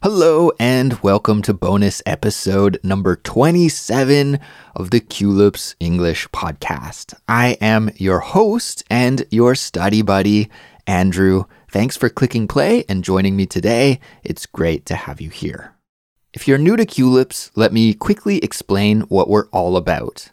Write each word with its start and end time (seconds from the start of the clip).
Hello 0.00 0.52
and 0.60 0.92
welcome 1.02 1.42
to 1.42 1.52
bonus 1.52 2.00
episode 2.06 2.78
number 2.84 3.16
27 3.16 4.38
of 4.76 4.92
the 4.92 5.00
Culips 5.00 5.74
English 5.80 6.28
podcast. 6.28 7.14
I 7.26 7.58
am 7.60 7.90
your 7.96 8.20
host 8.20 8.84
and 8.88 9.26
your 9.32 9.56
study 9.56 10.02
buddy, 10.02 10.50
Andrew. 10.86 11.46
Thanks 11.68 11.96
for 11.96 12.08
clicking 12.08 12.46
play 12.46 12.84
and 12.88 13.02
joining 13.02 13.34
me 13.34 13.44
today. 13.44 13.98
It's 14.22 14.46
great 14.46 14.86
to 14.86 14.94
have 14.94 15.20
you 15.20 15.30
here. 15.30 15.74
If 16.32 16.46
you're 16.46 16.58
new 16.58 16.76
to 16.76 16.86
Culips, 16.86 17.50
let 17.56 17.72
me 17.72 17.92
quickly 17.92 18.38
explain 18.38 19.00
what 19.00 19.28
we're 19.28 19.48
all 19.48 19.76
about. 19.76 20.30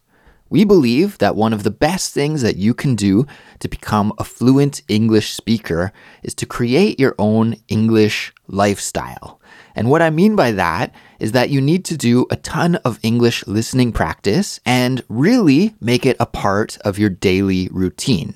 We 0.48 0.64
believe 0.64 1.18
that 1.18 1.36
one 1.36 1.54
of 1.54 1.64
the 1.64 1.72
best 1.72 2.14
things 2.14 2.44
that 2.44 2.56
you 2.56 2.76
can 2.76 2.94
do 2.94 3.26
to 3.60 3.68
become 3.68 4.14
a 4.20 4.24
fluent 4.24 4.84
English 4.88 5.34
speaker 5.34 5.92
is 6.22 6.36
to 6.36 6.46
create 6.46 7.00
your 7.00 7.16
own 7.18 7.56
English 7.68 8.32
lifestyle. 8.48 9.42
And 9.76 9.90
what 9.90 10.02
I 10.02 10.10
mean 10.10 10.36
by 10.36 10.52
that 10.54 10.94
is 11.20 11.34
that 11.34 11.50
you 11.50 11.62
need 11.62 11.86
to 11.86 11.98
do 11.98 12.26
a 12.32 12.38
ton 12.38 12.76
of 12.78 13.00
English 13.04 13.46
listening 13.46 13.92
practice 13.92 14.60
and 14.66 15.04
really 15.10 15.76
make 15.82 16.06
it 16.06 16.18
a 16.20 16.26
part 16.26 16.78
of 16.86 16.98
your 16.98 17.10
daily 17.10 17.68
routine. 17.72 18.36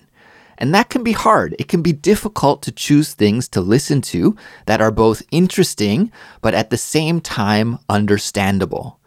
And 0.58 0.76
that 0.76 0.90
can 0.90 1.04
be 1.04 1.14
hard. 1.14 1.56
It 1.58 1.70
can 1.70 1.82
be 1.82 1.94
difficult 1.94 2.62
to 2.64 2.72
choose 2.72 3.14
things 3.14 3.48
to 3.50 3.62
listen 3.62 4.02
to 4.02 4.36
that 4.66 4.82
are 4.82 4.92
both 4.92 5.24
interesting, 5.32 6.12
but 6.42 6.54
at 6.54 6.70
the 6.70 6.78
same 6.78 7.22
time 7.22 7.80
understandable. 7.88 9.00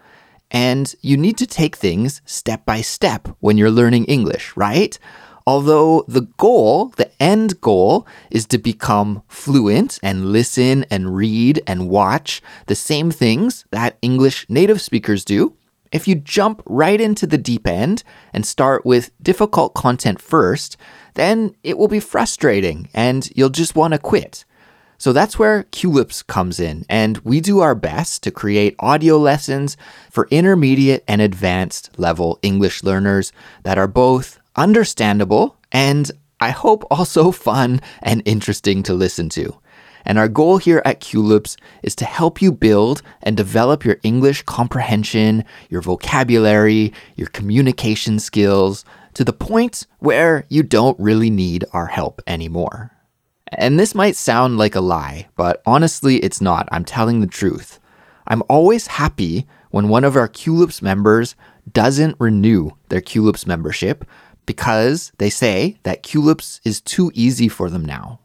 And 0.50 0.94
you 1.02 1.16
need 1.18 1.36
to 1.38 1.46
take 1.46 1.76
things 1.76 2.22
step 2.24 2.64
by 2.64 2.80
step 2.80 3.28
when 3.40 3.58
you're 3.58 3.70
learning 3.70 4.06
English, 4.06 4.56
right? 4.56 4.98
Although 5.46 6.04
the 6.08 6.28
goal, 6.38 6.92
end 7.22 7.60
goal, 7.60 8.06
is 8.30 8.46
to 8.46 8.58
become 8.58 9.22
fluent 9.28 9.98
and 10.02 10.32
listen 10.32 10.84
and 10.90 11.14
read 11.16 11.62
and 11.66 11.88
watch 11.88 12.42
the 12.66 12.74
same 12.74 13.10
things 13.10 13.64
that 13.70 13.96
English 14.02 14.44
native 14.48 14.80
speakers 14.80 15.24
do, 15.24 15.56
if 15.92 16.08
you 16.08 16.16
jump 16.16 16.62
right 16.66 17.00
into 17.00 17.26
the 17.26 17.38
deep 17.38 17.66
end 17.66 18.02
and 18.32 18.44
start 18.44 18.84
with 18.84 19.12
difficult 19.22 19.74
content 19.74 20.20
first, 20.20 20.76
then 21.14 21.54
it 21.62 21.78
will 21.78 21.88
be 21.88 22.00
frustrating 22.00 22.88
and 22.94 23.30
you'll 23.36 23.50
just 23.50 23.76
want 23.76 23.92
to 23.92 23.98
quit. 23.98 24.44
So 24.98 25.12
that's 25.12 25.38
where 25.38 25.64
Culips 25.64 26.24
comes 26.24 26.60
in, 26.60 26.86
and 26.88 27.18
we 27.18 27.40
do 27.40 27.58
our 27.58 27.74
best 27.74 28.22
to 28.22 28.30
create 28.30 28.76
audio 28.78 29.18
lessons 29.18 29.76
for 30.08 30.28
intermediate 30.30 31.02
and 31.08 31.20
advanced 31.20 31.90
level 31.98 32.38
English 32.40 32.84
learners 32.84 33.32
that 33.64 33.78
are 33.78 33.88
both 33.88 34.38
understandable, 34.54 35.56
and 35.72 36.12
I 36.42 36.50
hope 36.50 36.84
also 36.90 37.30
fun 37.48 37.80
and 38.02 38.22
interesting 38.24 38.82
to 38.84 38.94
listen 38.94 39.28
to. 39.30 39.58
And 40.04 40.18
our 40.18 40.28
goal 40.28 40.58
here 40.58 40.82
at 40.84 41.00
Culips 41.00 41.56
is 41.82 41.94
to 41.96 42.04
help 42.04 42.42
you 42.42 42.50
build 42.50 43.02
and 43.22 43.36
develop 43.36 43.84
your 43.84 43.98
English 44.02 44.42
comprehension, 44.42 45.44
your 45.70 45.80
vocabulary, 45.80 46.92
your 47.14 47.28
communication 47.28 48.18
skills 48.18 48.84
to 49.14 49.24
the 49.24 49.32
point 49.32 49.86
where 50.00 50.44
you 50.48 50.64
don't 50.64 50.98
really 50.98 51.30
need 51.30 51.64
our 51.72 51.86
help 51.86 52.20
anymore. 52.26 52.90
And 53.48 53.78
this 53.78 53.94
might 53.94 54.16
sound 54.16 54.58
like 54.58 54.74
a 54.74 54.80
lie, 54.80 55.28
but 55.36 55.62
honestly, 55.66 56.16
it's 56.16 56.40
not. 56.40 56.68
I'm 56.72 56.84
telling 56.84 57.20
the 57.20 57.26
truth. 57.26 57.78
I'm 58.26 58.42
always 58.48 58.86
happy 58.88 59.46
when 59.70 59.88
one 59.88 60.04
of 60.04 60.16
our 60.16 60.28
Culips 60.28 60.82
members 60.82 61.36
doesn't 61.72 62.16
renew 62.18 62.70
their 62.88 63.00
Culips 63.00 63.46
membership 63.46 64.04
because 64.46 65.12
they 65.18 65.30
say 65.30 65.76
that 65.82 66.02
Culips 66.02 66.60
is 66.64 66.80
too 66.80 67.10
easy 67.14 67.48
for 67.48 67.70
them 67.70 67.84
now. 67.84 68.20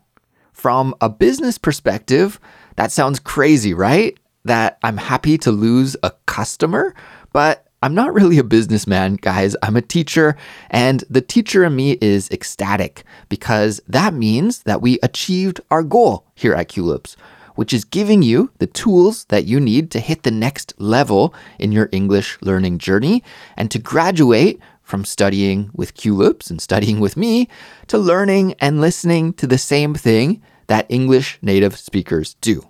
From 0.52 0.96
a 1.02 1.10
business 1.10 1.58
perspective, 1.58 2.40
that 2.76 2.92
sounds 2.92 3.20
crazy, 3.20 3.74
right? 3.74 4.18
That 4.46 4.78
I'm 4.84 4.98
happy 4.98 5.38
to 5.40 5.52
lose 5.52 5.96
a 6.04 6.12
customer, 6.26 6.96
but 7.32 7.68
I'm 7.84 7.94
not 7.94 8.14
really 8.14 8.40
a 8.40 8.44
businessman, 8.44 9.16
guys. 9.16 9.56
I'm 9.62 9.76
a 9.76 9.84
teacher, 9.84 10.36
and 10.72 11.04
the 11.12 11.22
teacher 11.22 11.64
in 11.64 11.76
me 11.76 11.98
is 12.02 12.30
ecstatic 12.32 13.04
because 13.30 13.80
that 13.88 14.16
means 14.16 14.64
that 14.64 14.82
we 14.82 14.98
achieved 15.04 15.62
our 15.70 15.84
goal 15.84 16.26
here 16.34 16.56
at 16.56 16.70
Culips, 16.70 17.16
which 17.54 17.74
is 17.74 17.86
giving 17.86 18.24
you 18.24 18.52
the 18.58 18.66
tools 18.66 19.26
that 19.26 19.46
you 19.46 19.60
need 19.60 19.92
to 19.92 20.00
hit 20.00 20.24
the 20.24 20.32
next 20.32 20.74
level 20.80 21.36
in 21.60 21.72
your 21.72 21.88
English 21.92 22.40
learning 22.42 22.80
journey 22.80 23.24
and 23.56 23.70
to 23.70 23.78
graduate 23.78 24.60
from 24.88 25.04
studying 25.04 25.70
with 25.74 25.96
Culips 25.96 26.50
and 26.50 26.62
studying 26.62 27.02
with 27.02 27.18
me 27.18 27.50
to 27.88 27.98
learning 27.98 28.56
and 28.60 28.80
listening 28.80 29.34
to 29.34 29.46
the 29.46 29.58
same 29.58 29.94
thing 29.94 30.42
that 30.68 30.86
English 30.88 31.38
native 31.42 31.78
speakers 31.78 32.36
do. 32.36 32.66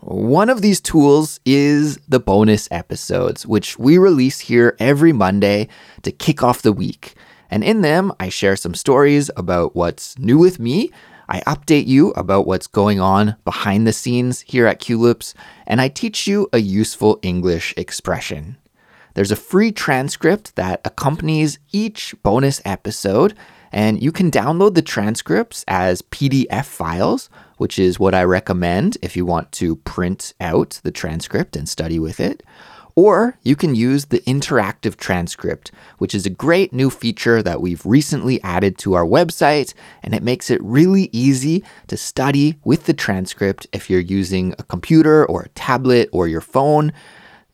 One 0.00 0.48
of 0.48 0.62
these 0.62 0.80
tools 0.80 1.40
is 1.44 1.98
the 2.08 2.20
bonus 2.20 2.68
episodes, 2.70 3.44
which 3.44 3.80
we 3.80 3.98
release 3.98 4.38
here 4.38 4.76
every 4.78 5.12
Monday 5.12 5.66
to 6.02 6.12
kick 6.12 6.40
off 6.40 6.62
the 6.62 6.72
week. 6.72 7.14
And 7.50 7.64
in 7.64 7.80
them, 7.80 8.12
I 8.20 8.28
share 8.28 8.54
some 8.54 8.74
stories 8.74 9.28
about 9.36 9.74
what's 9.74 10.16
new 10.18 10.38
with 10.38 10.60
me. 10.60 10.92
I 11.28 11.40
update 11.40 11.88
you 11.88 12.10
about 12.10 12.46
what's 12.46 12.68
going 12.68 13.00
on 13.00 13.34
behind 13.44 13.88
the 13.88 13.92
scenes 13.92 14.42
here 14.42 14.68
at 14.68 14.80
Culips, 14.80 15.34
and 15.66 15.80
I 15.80 15.88
teach 15.88 16.28
you 16.28 16.48
a 16.52 16.58
useful 16.58 17.18
English 17.22 17.74
expression. 17.76 18.56
There's 19.16 19.32
a 19.32 19.36
free 19.36 19.72
transcript 19.72 20.56
that 20.56 20.82
accompanies 20.84 21.58
each 21.72 22.14
bonus 22.22 22.60
episode, 22.66 23.34
and 23.72 24.02
you 24.02 24.12
can 24.12 24.30
download 24.30 24.74
the 24.74 24.82
transcripts 24.82 25.64
as 25.66 26.02
PDF 26.02 26.66
files, 26.66 27.30
which 27.56 27.78
is 27.78 27.98
what 27.98 28.14
I 28.14 28.24
recommend 28.24 28.98
if 29.00 29.16
you 29.16 29.24
want 29.24 29.52
to 29.52 29.76
print 29.76 30.34
out 30.38 30.80
the 30.82 30.90
transcript 30.90 31.56
and 31.56 31.66
study 31.66 31.98
with 31.98 32.20
it. 32.20 32.42
Or 32.94 33.38
you 33.42 33.56
can 33.56 33.74
use 33.74 34.04
the 34.04 34.20
interactive 34.20 34.98
transcript, 34.98 35.70
which 35.96 36.14
is 36.14 36.26
a 36.26 36.30
great 36.30 36.74
new 36.74 36.90
feature 36.90 37.42
that 37.42 37.62
we've 37.62 37.86
recently 37.86 38.42
added 38.42 38.76
to 38.80 38.92
our 38.92 39.06
website, 39.06 39.72
and 40.02 40.14
it 40.14 40.22
makes 40.22 40.50
it 40.50 40.62
really 40.62 41.08
easy 41.10 41.64
to 41.86 41.96
study 41.96 42.56
with 42.64 42.84
the 42.84 42.92
transcript 42.92 43.66
if 43.72 43.88
you're 43.88 43.98
using 43.98 44.54
a 44.58 44.62
computer 44.62 45.24
or 45.24 45.44
a 45.44 45.48
tablet 45.50 46.10
or 46.12 46.28
your 46.28 46.42
phone. 46.42 46.92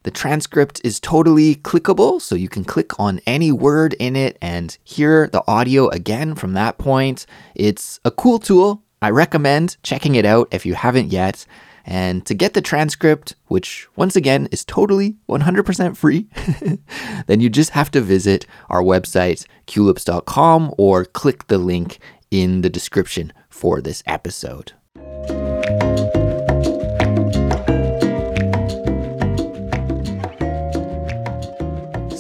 The 0.04 0.10
transcript 0.10 0.80
is 0.82 0.98
totally 0.98 1.56
clickable, 1.56 2.20
so 2.20 2.34
you 2.34 2.48
can 2.48 2.64
click 2.64 2.98
on 2.98 3.20
any 3.26 3.52
word 3.52 3.94
in 3.98 4.16
it 4.16 4.36
and 4.42 4.76
hear 4.82 5.28
the 5.28 5.44
audio 5.46 5.88
again 5.88 6.34
from 6.34 6.54
that 6.54 6.78
point. 6.78 7.24
It's 7.54 8.00
a 8.04 8.10
cool 8.10 8.38
tool. 8.38 8.82
I 9.00 9.10
recommend 9.10 9.76
checking 9.82 10.14
it 10.16 10.24
out 10.24 10.48
if 10.50 10.66
you 10.66 10.74
haven't 10.74 11.12
yet. 11.12 11.46
And 11.84 12.24
to 12.26 12.34
get 12.34 12.54
the 12.54 12.62
transcript, 12.62 13.34
which 13.46 13.88
once 13.96 14.14
again 14.14 14.48
is 14.52 14.64
totally 14.64 15.16
100% 15.28 15.96
free, 15.96 16.28
then 17.26 17.40
you 17.40 17.48
just 17.48 17.70
have 17.70 17.90
to 17.92 18.00
visit 18.00 18.46
our 18.70 18.82
website, 18.82 19.46
culips.com, 19.66 20.74
or 20.78 21.04
click 21.04 21.46
the 21.48 21.58
link 21.58 21.98
in 22.30 22.62
the 22.62 22.70
description 22.70 23.32
for 23.48 23.80
this 23.80 24.02
episode. 24.06 24.72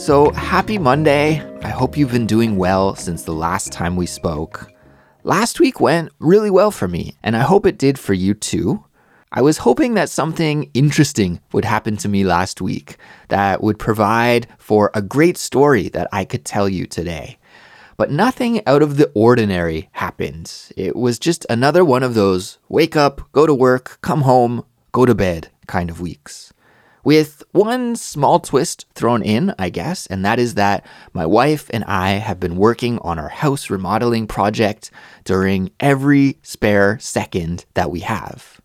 So, 0.02 0.32
happy 0.32 0.78
Monday. 0.78 1.40
I 1.62 1.68
hope 1.68 1.96
you've 1.96 2.10
been 2.10 2.26
doing 2.26 2.56
well 2.56 2.96
since 2.96 3.22
the 3.22 3.32
last 3.32 3.70
time 3.70 3.94
we 3.94 4.06
spoke. 4.06 4.68
Last 5.22 5.60
week 5.60 5.78
went 5.78 6.10
really 6.18 6.50
well 6.50 6.72
for 6.72 6.88
me, 6.88 7.14
and 7.22 7.36
I 7.36 7.42
hope 7.42 7.66
it 7.66 7.78
did 7.78 8.00
for 8.00 8.12
you 8.12 8.34
too. 8.34 8.84
I 9.30 9.42
was 9.42 9.58
hoping 9.58 9.94
that 9.94 10.10
something 10.10 10.68
interesting 10.74 11.40
would 11.52 11.64
happen 11.64 11.96
to 11.98 12.08
me 12.08 12.24
last 12.24 12.60
week 12.60 12.96
that 13.28 13.62
would 13.62 13.78
provide 13.78 14.48
for 14.58 14.90
a 14.92 15.00
great 15.00 15.38
story 15.38 15.88
that 15.90 16.08
I 16.10 16.24
could 16.24 16.44
tell 16.44 16.68
you 16.68 16.84
today. 16.86 17.38
But 17.96 18.10
nothing 18.10 18.66
out 18.66 18.82
of 18.82 18.96
the 18.96 19.08
ordinary 19.14 19.88
happened. 19.92 20.52
It 20.76 20.96
was 20.96 21.20
just 21.20 21.46
another 21.48 21.84
one 21.84 22.02
of 22.02 22.14
those 22.14 22.58
wake 22.68 22.96
up, 22.96 23.30
go 23.30 23.46
to 23.46 23.54
work, 23.54 23.98
come 24.00 24.22
home, 24.22 24.64
go 24.90 25.06
to 25.06 25.14
bed 25.14 25.50
kind 25.68 25.90
of 25.90 26.00
weeks 26.00 26.52
with 27.04 27.42
one 27.52 27.96
small 27.96 28.40
twist 28.40 28.86
thrown 28.94 29.22
in, 29.22 29.54
I 29.58 29.70
guess, 29.70 30.06
and 30.06 30.24
that 30.24 30.38
is 30.38 30.54
that 30.54 30.86
my 31.12 31.26
wife 31.26 31.68
and 31.72 31.84
I 31.84 32.10
have 32.12 32.38
been 32.38 32.56
working 32.56 32.98
on 33.00 33.18
our 33.18 33.28
house 33.28 33.70
remodeling 33.70 34.26
project 34.26 34.90
during 35.24 35.70
every 35.80 36.38
spare 36.42 36.98
second 37.00 37.64
that 37.74 37.90
we 37.90 38.00
have. 38.00 38.60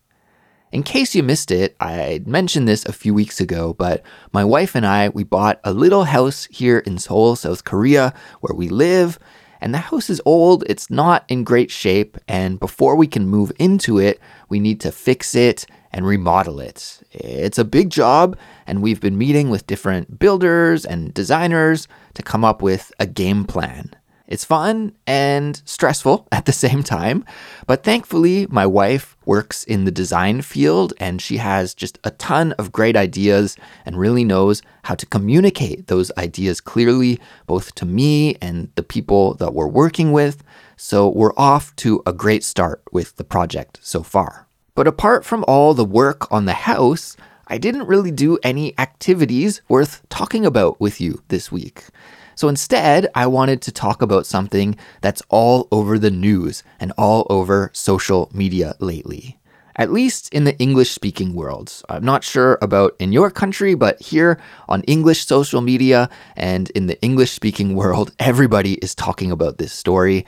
In 0.70 0.82
case 0.82 1.14
you 1.14 1.22
missed 1.22 1.50
it, 1.50 1.76
I 1.80 2.22
mentioned 2.26 2.68
this 2.68 2.84
a 2.84 2.92
few 2.92 3.14
weeks 3.14 3.40
ago, 3.40 3.72
but 3.72 4.02
my 4.32 4.44
wife 4.44 4.74
and 4.74 4.86
I, 4.86 5.08
we 5.08 5.24
bought 5.24 5.60
a 5.64 5.72
little 5.72 6.04
house 6.04 6.46
here 6.50 6.78
in 6.80 6.98
Seoul, 6.98 7.36
South 7.36 7.64
Korea, 7.64 8.12
where 8.40 8.54
we 8.54 8.68
live, 8.68 9.18
and 9.60 9.74
the 9.74 9.78
house 9.78 10.10
is 10.10 10.20
old, 10.24 10.64
it's 10.68 10.90
not 10.90 11.24
in 11.28 11.44
great 11.44 11.70
shape, 11.70 12.16
and 12.26 12.60
before 12.60 12.96
we 12.96 13.06
can 13.06 13.26
move 13.26 13.52
into 13.58 13.98
it, 13.98 14.20
we 14.48 14.60
need 14.60 14.80
to 14.80 14.92
fix 14.92 15.34
it 15.34 15.66
and 15.92 16.06
remodel 16.06 16.60
it. 16.60 17.02
It's 17.12 17.58
a 17.58 17.64
big 17.64 17.90
job, 17.90 18.36
and 18.66 18.82
we've 18.82 19.00
been 19.00 19.18
meeting 19.18 19.50
with 19.50 19.66
different 19.66 20.18
builders 20.18 20.84
and 20.84 21.14
designers 21.14 21.88
to 22.14 22.22
come 22.22 22.44
up 22.44 22.62
with 22.62 22.92
a 22.98 23.06
game 23.06 23.44
plan. 23.44 23.94
It's 24.28 24.44
fun 24.44 24.92
and 25.06 25.60
stressful 25.64 26.28
at 26.32 26.44
the 26.44 26.52
same 26.52 26.82
time, 26.82 27.24
but 27.66 27.82
thankfully, 27.82 28.46
my 28.50 28.66
wife 28.66 29.16
works 29.24 29.64
in 29.64 29.84
the 29.84 29.90
design 29.90 30.42
field 30.42 30.92
and 30.98 31.20
she 31.20 31.38
has 31.38 31.74
just 31.74 31.98
a 32.04 32.10
ton 32.12 32.52
of 32.52 32.70
great 32.70 32.94
ideas 32.94 33.56
and 33.86 33.98
really 33.98 34.24
knows 34.24 34.60
how 34.84 34.94
to 34.96 35.06
communicate 35.06 35.86
those 35.86 36.12
ideas 36.18 36.60
clearly, 36.60 37.18
both 37.46 37.74
to 37.76 37.86
me 37.86 38.36
and 38.42 38.70
the 38.74 38.82
people 38.82 39.34
that 39.34 39.54
we're 39.54 39.66
working 39.66 40.12
with. 40.12 40.44
So 40.76 41.08
we're 41.08 41.36
off 41.36 41.74
to 41.76 42.02
a 42.04 42.12
great 42.12 42.44
start 42.44 42.82
with 42.92 43.16
the 43.16 43.24
project 43.24 43.80
so 43.82 44.02
far. 44.02 44.46
But 44.74 44.86
apart 44.86 45.24
from 45.24 45.44
all 45.48 45.72
the 45.74 45.84
work 45.84 46.30
on 46.30 46.44
the 46.44 46.52
house, 46.52 47.16
I 47.48 47.56
didn't 47.56 47.86
really 47.86 48.10
do 48.10 48.38
any 48.42 48.78
activities 48.78 49.62
worth 49.68 50.06
talking 50.10 50.44
about 50.44 50.78
with 50.80 51.00
you 51.00 51.22
this 51.28 51.50
week. 51.50 51.86
So 52.38 52.46
instead, 52.46 53.08
I 53.16 53.26
wanted 53.26 53.60
to 53.62 53.72
talk 53.72 54.00
about 54.00 54.24
something 54.24 54.76
that's 55.00 55.24
all 55.28 55.66
over 55.72 55.98
the 55.98 56.12
news 56.12 56.62
and 56.78 56.92
all 56.96 57.26
over 57.28 57.68
social 57.74 58.30
media 58.32 58.76
lately. 58.78 59.40
At 59.74 59.90
least 59.90 60.32
in 60.32 60.44
the 60.44 60.56
English 60.60 60.92
speaking 60.92 61.34
world. 61.34 61.82
I'm 61.88 62.04
not 62.04 62.22
sure 62.22 62.56
about 62.62 62.94
in 63.00 63.10
your 63.10 63.32
country, 63.32 63.74
but 63.74 64.00
here 64.00 64.38
on 64.68 64.82
English 64.82 65.26
social 65.26 65.60
media 65.60 66.08
and 66.36 66.70
in 66.76 66.86
the 66.86 67.02
English 67.02 67.32
speaking 67.32 67.74
world, 67.74 68.12
everybody 68.20 68.74
is 68.74 68.94
talking 68.94 69.32
about 69.32 69.58
this 69.58 69.72
story. 69.72 70.24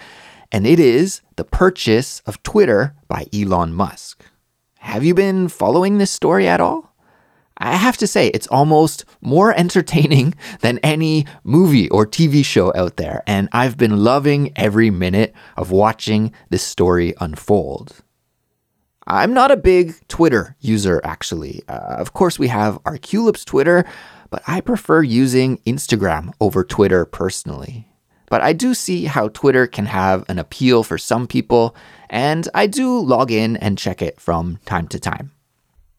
And 0.51 0.67
it 0.67 0.81
is 0.81 1.21
the 1.37 1.45
purchase 1.45 2.23
of 2.27 2.43
Twitter 2.43 2.97
by 3.07 3.27
Elon 3.33 3.73
Musk. 3.73 4.25
Have 4.81 5.05
you 5.05 5.15
been 5.15 5.47
following 5.47 5.99
this 5.99 6.11
story 6.11 6.49
at 6.49 6.61
all? 6.61 6.90
Have 7.91 7.97
to 7.97 8.07
say, 8.07 8.29
it's 8.29 8.47
almost 8.47 9.05
more 9.21 9.53
entertaining 9.53 10.35
than 10.61 10.79
any 10.79 11.27
movie 11.43 11.89
or 11.89 12.07
TV 12.07 12.45
show 12.45 12.73
out 12.77 12.99
there, 12.99 13.25
and 13.27 13.49
I've 13.51 13.77
been 13.77 14.05
loving 14.05 14.53
every 14.55 14.91
minute 14.91 15.35
of 15.57 15.73
watching 15.73 16.33
this 16.51 16.63
story 16.63 17.15
unfold. 17.21 17.97
I'm 19.09 19.35
not 19.35 19.51
a 19.51 19.57
big 19.57 19.97
Twitter 20.07 20.55
user, 20.61 21.01
actually. 21.03 21.65
Uh, 21.67 21.97
of 21.99 22.13
course, 22.13 22.39
we 22.39 22.47
have 22.47 22.79
our 22.85 22.97
Culips 22.97 23.45
Twitter, 23.45 23.85
but 24.31 24.45
I 24.47 24.61
prefer 24.61 25.03
using 25.03 25.59
Instagram 25.67 26.33
over 26.41 26.63
Twitter 26.63 27.05
personally. 27.05 27.89
But 28.27 28.41
I 28.41 28.53
do 28.53 28.73
see 28.73 29.07
how 29.07 29.31
Twitter 29.31 29.67
can 29.67 29.87
have 29.87 30.25
an 30.29 30.39
appeal 30.39 30.85
for 30.85 30.97
some 30.97 31.27
people, 31.27 31.75
and 32.09 32.49
I 32.55 32.69
do 32.69 33.01
log 33.01 33.33
in 33.33 33.57
and 33.57 33.77
check 33.77 34.01
it 34.01 34.21
from 34.21 34.61
time 34.65 34.87
to 34.87 35.01
time. 35.01 35.33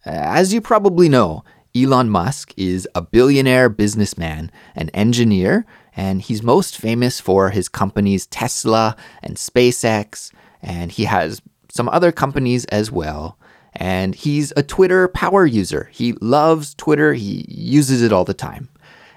As 0.03 0.51
you 0.53 0.61
probably 0.61 1.09
know, 1.09 1.43
Elon 1.75 2.09
Musk 2.09 2.53
is 2.57 2.87
a 2.93 3.01
billionaire 3.01 3.69
businessman 3.69 4.51
an 4.75 4.89
engineer, 4.89 5.65
and 5.95 6.21
he's 6.21 6.43
most 6.43 6.77
famous 6.77 7.19
for 7.19 7.49
his 7.49 7.69
companies 7.69 8.25
Tesla 8.27 8.95
and 9.23 9.37
SpaceX, 9.37 10.31
and 10.61 10.91
he 10.91 11.05
has 11.05 11.41
some 11.69 11.87
other 11.89 12.11
companies 12.11 12.65
as 12.65 12.91
well. 12.91 13.37
And 13.73 14.15
he's 14.15 14.51
a 14.57 14.63
Twitter 14.63 15.07
power 15.07 15.45
user. 15.45 15.89
He 15.93 16.13
loves 16.13 16.73
Twitter, 16.75 17.13
he 17.13 17.45
uses 17.47 18.01
it 18.01 18.11
all 18.11 18.25
the 18.25 18.33
time. 18.33 18.67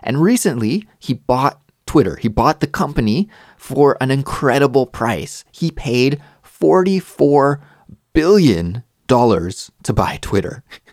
And 0.02 0.22
recently, 0.22 0.86
he 1.00 1.14
bought 1.14 1.60
Twitter. 1.86 2.16
He 2.16 2.28
bought 2.28 2.60
the 2.60 2.66
company 2.66 3.28
for 3.56 3.96
an 4.00 4.10
incredible 4.10 4.86
price. 4.86 5.44
He 5.50 5.70
paid 5.70 6.20
$44 6.44 7.60
billion 8.12 8.84
to 9.08 9.92
buy 9.92 10.18
Twitter. 10.20 10.62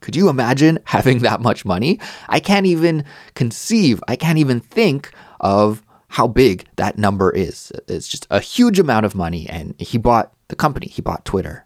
Could 0.00 0.16
you 0.16 0.28
imagine 0.28 0.78
having 0.84 1.20
that 1.20 1.40
much 1.40 1.64
money? 1.64 1.98
I 2.28 2.40
can't 2.40 2.66
even 2.66 3.04
conceive, 3.34 4.02
I 4.08 4.16
can't 4.16 4.38
even 4.38 4.60
think 4.60 5.12
of 5.40 5.82
how 6.08 6.26
big 6.26 6.66
that 6.76 6.98
number 6.98 7.30
is. 7.30 7.72
It's 7.86 8.08
just 8.08 8.26
a 8.30 8.40
huge 8.40 8.78
amount 8.80 9.06
of 9.06 9.14
money. 9.14 9.48
And 9.48 9.80
he 9.80 9.96
bought 9.96 10.32
the 10.48 10.56
company, 10.56 10.88
he 10.88 11.00
bought 11.00 11.24
Twitter. 11.24 11.64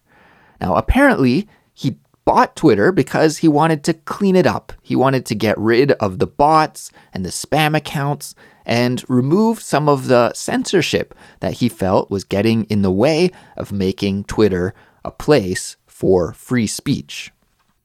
Now, 0.61 0.77
apparently, 0.77 1.49
he 1.73 1.97
bought 2.25 2.57
Twitter 2.57 2.93
because 2.93 3.39
he 3.39 3.49
wanted 3.49 3.85
to 3.85 3.95
clean 3.95 4.37
it 4.37 4.47
up. 4.47 4.73
He 4.83 4.97
wanted 4.97 5.27
to 5.27 5.35
get 5.35 5.59
rid 5.59 5.93
of 5.93 6.19
the 6.19 6.27
bots 6.27 6.91
and 7.13 7.25
the 7.25 7.31
spam 7.31 7.77
accounts 7.77 8.35
and 8.65 9.05
remove 9.09 9.61
some 9.61 9.89
of 9.89 10.07
the 10.07 10.33
censorship 10.33 11.15
that 11.41 11.55
he 11.55 11.69
felt 11.69 12.11
was 12.11 12.25
getting 12.25 12.65
in 12.65 12.83
the 12.83 12.91
way 12.91 13.31
of 13.57 13.73
making 13.73 14.25
Twitter 14.25 14.75
a 15.05 15.11
place 15.11 15.77
for 15.87 16.33
free 16.33 16.67
speech. 16.67 17.31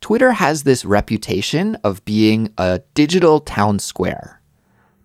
Twitter 0.01 0.31
has 0.31 0.63
this 0.63 0.85
reputation 0.85 1.75
of 1.83 2.03
being 2.05 2.53
a 2.57 2.81
digital 2.93 3.39
town 3.39 3.79
square. 3.79 4.41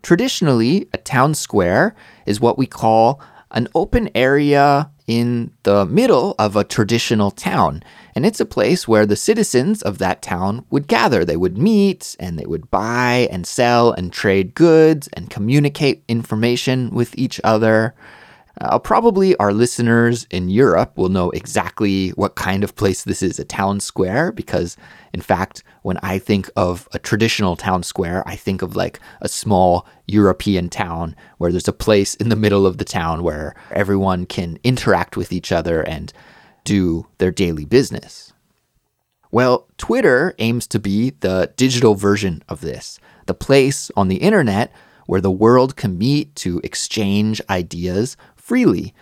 Traditionally, 0.02 0.88
a 0.92 0.98
town 0.98 1.34
square 1.34 1.94
is 2.26 2.40
what 2.40 2.58
we 2.58 2.66
call 2.66 3.20
an 3.50 3.68
open 3.74 4.08
area 4.14 4.90
in 5.06 5.52
the 5.64 5.84
middle 5.86 6.34
of 6.38 6.56
a 6.56 6.64
traditional 6.64 7.30
town. 7.30 7.82
And 8.14 8.24
it's 8.24 8.40
a 8.40 8.46
place 8.46 8.88
where 8.88 9.06
the 9.06 9.16
citizens 9.16 9.82
of 9.82 9.98
that 9.98 10.22
town 10.22 10.64
would 10.70 10.86
gather. 10.86 11.24
They 11.24 11.36
would 11.36 11.58
meet 11.58 12.16
and 12.18 12.38
they 12.38 12.46
would 12.46 12.70
buy 12.70 13.28
and 13.30 13.46
sell 13.46 13.92
and 13.92 14.12
trade 14.12 14.54
goods 14.54 15.08
and 15.12 15.30
communicate 15.30 16.04
information 16.08 16.90
with 16.90 17.16
each 17.18 17.40
other. 17.44 17.94
Uh, 18.60 18.78
probably 18.78 19.36
our 19.36 19.52
listeners 19.52 20.26
in 20.30 20.48
Europe 20.48 20.96
will 20.96 21.08
know 21.08 21.30
exactly 21.30 22.10
what 22.10 22.36
kind 22.36 22.62
of 22.62 22.76
place 22.76 23.02
this 23.02 23.22
is 23.22 23.38
a 23.38 23.44
town 23.44 23.80
square, 23.80 24.30
because 24.30 24.76
in 25.12 25.20
fact, 25.20 25.64
when 25.82 25.98
I 26.02 26.18
think 26.18 26.48
of 26.54 26.88
a 26.92 26.98
traditional 26.98 27.56
town 27.56 27.82
square, 27.82 28.22
I 28.26 28.36
think 28.36 28.62
of 28.62 28.76
like 28.76 29.00
a 29.20 29.28
small 29.28 29.86
European 30.06 30.68
town 30.68 31.16
where 31.38 31.50
there's 31.50 31.68
a 31.68 31.72
place 31.72 32.14
in 32.14 32.28
the 32.28 32.36
middle 32.36 32.64
of 32.64 32.78
the 32.78 32.84
town 32.84 33.24
where 33.24 33.56
everyone 33.72 34.24
can 34.24 34.58
interact 34.62 35.16
with 35.16 35.32
each 35.32 35.50
other 35.50 35.82
and 35.82 36.12
do 36.62 37.06
their 37.18 37.32
daily 37.32 37.64
business. 37.64 38.32
Well, 39.32 39.66
Twitter 39.78 40.32
aims 40.38 40.68
to 40.68 40.78
be 40.78 41.10
the 41.10 41.52
digital 41.56 41.96
version 41.96 42.44
of 42.48 42.60
this, 42.60 43.00
the 43.26 43.34
place 43.34 43.90
on 43.96 44.06
the 44.06 44.18
internet 44.18 44.72
where 45.06 45.20
the 45.20 45.30
world 45.30 45.76
can 45.76 45.98
meet 45.98 46.34
to 46.36 46.60
exchange 46.64 47.40
ideas 47.50 48.16
freely. 48.44 48.94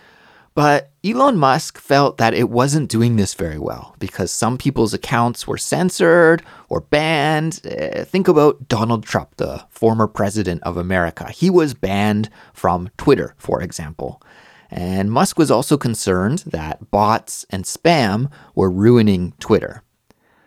But 0.55 0.91
Elon 1.03 1.37
Musk 1.37 1.79
felt 1.79 2.17
that 2.17 2.33
it 2.33 2.49
wasn't 2.49 2.89
doing 2.89 3.15
this 3.15 3.33
very 3.33 3.57
well 3.57 3.95
because 3.99 4.31
some 4.31 4.57
people's 4.57 4.93
accounts 4.93 5.47
were 5.47 5.57
censored 5.57 6.43
or 6.69 6.81
banned. 6.81 7.59
Uh, 7.65 8.05
think 8.05 8.27
about 8.27 8.67
Donald 8.69 9.03
Trump, 9.03 9.35
the 9.37 9.65
former 9.69 10.07
president 10.07 10.61
of 10.63 10.77
America. 10.77 11.29
He 11.31 11.49
was 11.49 11.73
banned 11.73 12.29
from 12.53 12.89
Twitter, 12.97 13.33
for 13.37 13.61
example. 13.61 14.21
And 14.69 15.11
Musk 15.11 15.37
was 15.37 15.51
also 15.51 15.75
concerned 15.75 16.39
that 16.45 16.89
bots 16.89 17.45
and 17.49 17.65
spam 17.65 18.31
were 18.55 18.71
ruining 18.71 19.33
Twitter. 19.39 19.83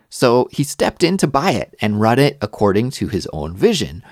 So 0.08 0.48
he 0.52 0.62
stepped 0.64 1.02
in 1.02 1.16
to 1.18 1.26
buy 1.26 1.50
it 1.50 1.74
and 1.80 2.00
run 2.00 2.18
it 2.18 2.38
according 2.40 2.92
to 2.92 3.08
his 3.08 3.26
own 3.32 3.56
vision, 3.56 4.02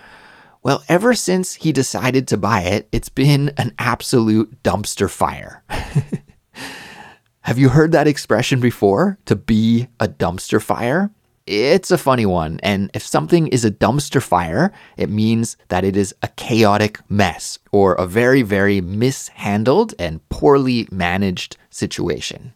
well, 0.64 0.82
ever 0.88 1.14
since 1.14 1.54
he 1.54 1.72
decided 1.72 2.26
to 2.28 2.38
buy 2.38 2.62
it, 2.62 2.88
it's 2.90 3.10
been 3.10 3.52
an 3.58 3.74
absolute 3.78 4.62
dumpster 4.62 5.10
fire. 5.10 5.62
Have 7.42 7.58
you 7.58 7.68
heard 7.68 7.92
that 7.92 8.08
expression 8.08 8.60
before? 8.60 9.18
To 9.26 9.36
be 9.36 9.88
a 10.00 10.08
dumpster 10.08 10.60
fire? 10.62 11.10
It's 11.46 11.90
a 11.90 11.98
funny 11.98 12.24
one, 12.24 12.58
and 12.62 12.90
if 12.94 13.06
something 13.06 13.48
is 13.48 13.66
a 13.66 13.70
dumpster 13.70 14.22
fire, 14.22 14.72
it 14.96 15.10
means 15.10 15.58
that 15.68 15.84
it 15.84 15.94
is 15.94 16.14
a 16.22 16.28
chaotic 16.28 16.98
mess 17.10 17.58
or 17.70 17.92
a 17.94 18.06
very, 18.06 18.40
very 18.40 18.80
mishandled 18.80 19.94
and 19.98 20.26
poorly 20.30 20.88
managed 20.90 21.58
situation. 21.68 22.54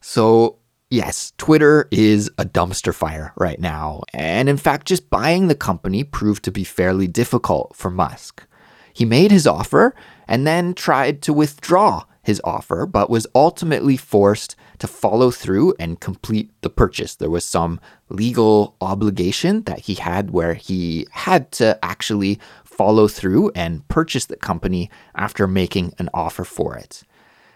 So, 0.00 0.56
Yes, 0.88 1.32
Twitter 1.36 1.88
is 1.90 2.30
a 2.38 2.44
dumpster 2.44 2.94
fire 2.94 3.32
right 3.36 3.58
now. 3.58 4.02
And 4.12 4.48
in 4.48 4.56
fact, 4.56 4.86
just 4.86 5.10
buying 5.10 5.48
the 5.48 5.56
company 5.56 6.04
proved 6.04 6.44
to 6.44 6.52
be 6.52 6.62
fairly 6.62 7.08
difficult 7.08 7.74
for 7.74 7.90
Musk. 7.90 8.46
He 8.92 9.04
made 9.04 9.32
his 9.32 9.48
offer 9.48 9.94
and 10.28 10.46
then 10.46 10.74
tried 10.74 11.22
to 11.22 11.32
withdraw 11.32 12.04
his 12.22 12.40
offer, 12.44 12.86
but 12.86 13.10
was 13.10 13.26
ultimately 13.34 13.96
forced 13.96 14.54
to 14.78 14.86
follow 14.86 15.30
through 15.32 15.74
and 15.80 16.00
complete 16.00 16.50
the 16.62 16.70
purchase. 16.70 17.16
There 17.16 17.30
was 17.30 17.44
some 17.44 17.80
legal 18.08 18.76
obligation 18.80 19.62
that 19.62 19.80
he 19.80 19.94
had 19.94 20.30
where 20.30 20.54
he 20.54 21.06
had 21.10 21.50
to 21.52 21.78
actually 21.84 22.38
follow 22.64 23.08
through 23.08 23.50
and 23.56 23.86
purchase 23.88 24.26
the 24.26 24.36
company 24.36 24.88
after 25.16 25.48
making 25.48 25.94
an 25.98 26.10
offer 26.14 26.44
for 26.44 26.76
it. 26.76 27.02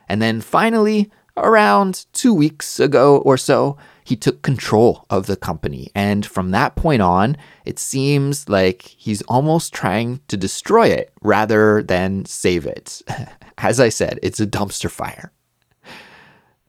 And 0.09 0.21
then 0.21 0.41
finally, 0.41 1.11
around 1.37 2.07
two 2.13 2.35
weeks 2.35 2.81
ago 2.81 3.19
or 3.19 3.37
so, 3.37 3.77
he 4.05 4.17
took 4.17 4.43
control 4.43 5.07
of 5.11 5.27
the 5.27 5.37
company. 5.37 5.91
And 5.95 6.27
from 6.27 6.51
that 6.51 6.77
point 6.77 7.03
on, 7.03 7.37
it 7.65 7.79
seems 7.79 8.49
like 8.49 8.83
he's 8.83 9.23
almost 9.23 9.73
trying 9.73 10.21
to 10.29 10.37
destroy 10.37 10.89
it 10.89 11.13
rather 11.23 11.83
than 11.83 12.25
save 12.25 12.67
it. 12.67 13.03
As 13.59 13.79
I 13.79 13.89
said, 13.89 14.19
it's 14.23 14.41
a 14.41 14.47
dumpster 14.47 14.91
fire. 14.91 15.33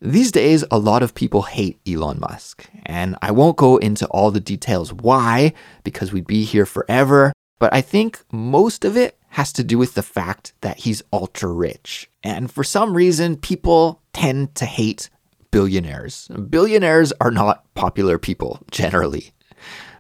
These 0.04 0.32
days, 0.32 0.64
a 0.72 0.80
lot 0.80 1.04
of 1.04 1.14
people 1.14 1.44
hate 1.44 1.80
Elon 1.88 2.20
Musk, 2.20 2.68
and 2.88 3.16
I 3.22 3.30
won't 3.30 3.56
go 3.56 3.78
into 3.78 4.08
all 4.08 4.32
the 4.32 4.40
details 4.40 4.92
why, 4.92 5.54
because 5.84 6.12
we'd 6.12 6.26
be 6.26 6.44
here 6.44 6.66
forever, 6.66 7.32
but 7.60 7.72
I 7.72 7.82
think 7.82 8.20
most 8.32 8.84
of 8.84 8.98
it 8.98 9.20
has 9.32 9.54
to 9.54 9.64
do 9.64 9.78
with 9.78 9.94
the 9.94 10.04
fact 10.04 10.54
that 10.62 10.80
he's 10.80 11.02
ultra 11.14 11.50
rich. 11.50 12.10
And 12.22 12.52
for 12.52 12.64
some 12.64 12.94
reason, 12.94 13.38
people 13.38 14.02
tend 14.14 14.56
to 14.56 14.66
hate 14.66 15.10
billionaires. 15.52 16.28
Billionaires 16.50 17.14
are 17.22 17.32
not 17.32 17.64
popular 17.74 18.18
people 18.18 18.60
generally. 18.72 19.32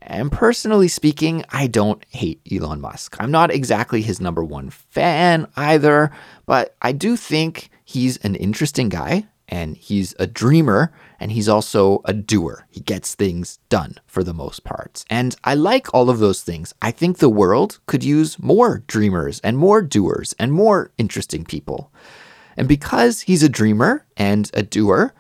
And 0.01 0.31
personally 0.31 0.89
speaking, 0.89 1.45
I 1.50 1.67
don't 1.67 2.03
hate 2.09 2.41
Elon 2.51 2.81
Musk. 2.81 3.15
I'm 3.19 3.31
not 3.31 3.51
exactly 3.51 4.01
his 4.01 4.19
number 4.19 4.43
one 4.43 4.69
fan 4.69 5.47
either, 5.55 6.11
but 6.45 6.75
I 6.81 6.91
do 6.91 7.15
think 7.15 7.69
he's 7.85 8.17
an 8.17 8.35
interesting 8.35 8.89
guy 8.89 9.27
and 9.51 9.75
he's 9.75 10.15
a 10.17 10.25
dreamer 10.25 10.91
and 11.20 11.31
he's 11.31 11.50
also 11.50 12.01
a 12.05 12.13
doer. 12.13 12.65
He 12.70 12.79
gets 12.79 13.13
things 13.13 13.60
done 13.70 13.96
for 14.08 14.24
the 14.24 14.34
most 14.34 14.63
part. 14.63 15.03
And 15.10 15.36
I 15.43 15.53
like 15.53 15.93
all 15.93 16.10
of 16.10 16.20
those 16.20 16.41
things. 16.41 16.74
I 16.81 16.89
think 16.89 17.17
the 17.17 17.29
world 17.29 17.79
could 17.86 18.03
use 18.03 18.39
more 18.39 18.79
dreamers 18.88 19.41
and 19.41 19.58
more 19.58 19.81
doers 19.81 20.34
and 20.39 20.53
more 20.53 20.91
interesting 20.98 21.43
people. 21.43 21.91
And 22.55 22.67
because 22.67 23.22
he's 23.22 23.43
a 23.43 23.50
dreamer 23.50 24.05
and 24.15 24.50
a 24.53 24.63
doer, 24.63 25.13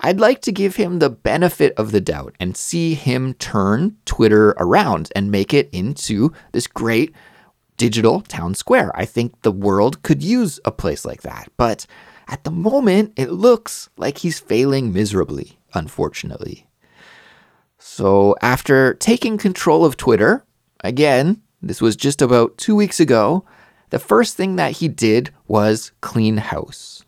I'd 0.00 0.20
like 0.20 0.40
to 0.42 0.52
give 0.52 0.76
him 0.76 0.98
the 0.98 1.10
benefit 1.10 1.74
of 1.76 1.92
the 1.92 2.00
doubt 2.00 2.34
and 2.40 2.56
see 2.56 2.94
him 2.94 3.34
turn 3.34 3.96
Twitter 4.04 4.50
around 4.58 5.12
and 5.14 5.30
make 5.30 5.52
it 5.52 5.68
into 5.72 6.32
this 6.52 6.66
great 6.66 7.14
digital 7.76 8.20
town 8.20 8.54
square. 8.54 8.90
I 8.94 9.04
think 9.04 9.42
the 9.42 9.52
world 9.52 10.02
could 10.02 10.22
use 10.22 10.60
a 10.64 10.72
place 10.72 11.04
like 11.04 11.22
that. 11.22 11.48
But 11.56 11.86
at 12.28 12.44
the 12.44 12.50
moment, 12.50 13.12
it 13.16 13.30
looks 13.30 13.88
like 13.96 14.18
he's 14.18 14.40
failing 14.40 14.92
miserably, 14.92 15.58
unfortunately. 15.74 16.66
So, 17.78 18.36
after 18.40 18.94
taking 18.94 19.38
control 19.38 19.84
of 19.84 19.96
Twitter, 19.96 20.44
again, 20.84 21.42
this 21.60 21.80
was 21.80 21.96
just 21.96 22.22
about 22.22 22.56
two 22.58 22.74
weeks 22.74 23.00
ago, 23.00 23.44
the 23.90 23.98
first 23.98 24.36
thing 24.36 24.56
that 24.56 24.72
he 24.72 24.88
did 24.88 25.30
was 25.46 25.92
clean 26.00 26.38
house 26.38 27.04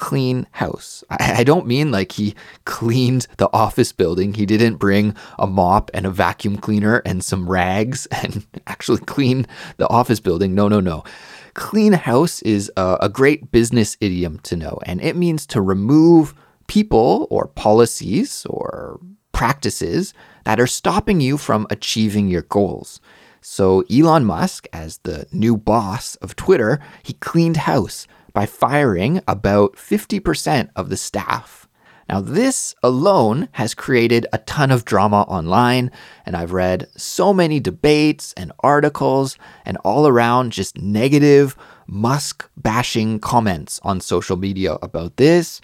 clean 0.00 0.46
house. 0.52 1.04
I, 1.10 1.44
don't 1.44 1.66
mean 1.66 1.92
like 1.92 2.12
he 2.12 2.34
cleaned 2.64 3.26
the 3.36 3.50
office 3.52 3.92
building. 3.92 4.32
He 4.32 4.46
didn't 4.46 4.76
bring 4.76 5.14
a 5.38 5.46
mop 5.46 5.90
and 5.92 6.06
a 6.06 6.10
vacuum 6.10 6.56
cleaner 6.56 7.02
and 7.04 7.22
some 7.22 7.48
rags 7.48 8.06
and 8.10 8.46
actually 8.66 9.00
clean 9.00 9.46
the 9.76 9.86
office 9.88 10.18
building. 10.18 10.54
No, 10.54 10.68
no, 10.68 10.80
no. 10.80 11.04
Clean 11.54 11.92
house 11.92 12.42
is 12.42 12.70
a, 12.76 12.98
a 13.02 13.08
great 13.08 13.50
business 13.50 13.96
idiom 14.00 14.38
to 14.40 14.56
know, 14.56 14.78
and 14.84 15.00
it 15.00 15.16
means 15.16 15.46
to 15.48 15.60
remove 15.60 16.34
people 16.66 17.26
or 17.30 17.48
policies 17.48 18.46
or 18.48 19.00
practices 19.32 20.14
that 20.44 20.60
are 20.60 20.66
stopping 20.66 21.20
you 21.20 21.36
from 21.36 21.66
achieving 21.70 22.28
your 22.28 22.42
goals. 22.42 23.00
So, 23.40 23.84
Elon 23.90 24.24
Musk, 24.24 24.66
as 24.72 24.98
the 24.98 25.26
new 25.32 25.56
boss 25.56 26.16
of 26.16 26.36
Twitter, 26.36 26.78
he 27.02 27.14
cleaned 27.14 27.56
house 27.56 28.06
by 28.32 28.46
firing 28.46 29.22
about 29.26 29.76
50% 29.76 30.68
of 30.76 30.90
the 30.90 30.96
staff. 30.96 31.66
Now, 32.10 32.20
this 32.20 32.74
alone 32.82 33.48
has 33.52 33.72
created 33.72 34.26
a 34.32 34.38
ton 34.38 34.72
of 34.72 34.84
drama 34.84 35.22
online, 35.28 35.92
and 36.26 36.36
I've 36.36 36.52
read 36.52 36.88
so 36.96 37.32
many 37.32 37.60
debates 37.60 38.32
and 38.32 38.50
articles 38.64 39.38
and 39.64 39.76
all 39.84 40.08
around 40.08 40.50
just 40.50 40.76
negative 40.76 41.56
Musk 41.86 42.50
bashing 42.56 43.20
comments 43.20 43.78
on 43.84 44.00
social 44.00 44.36
media 44.36 44.76
about 44.82 45.18
this. 45.18 45.60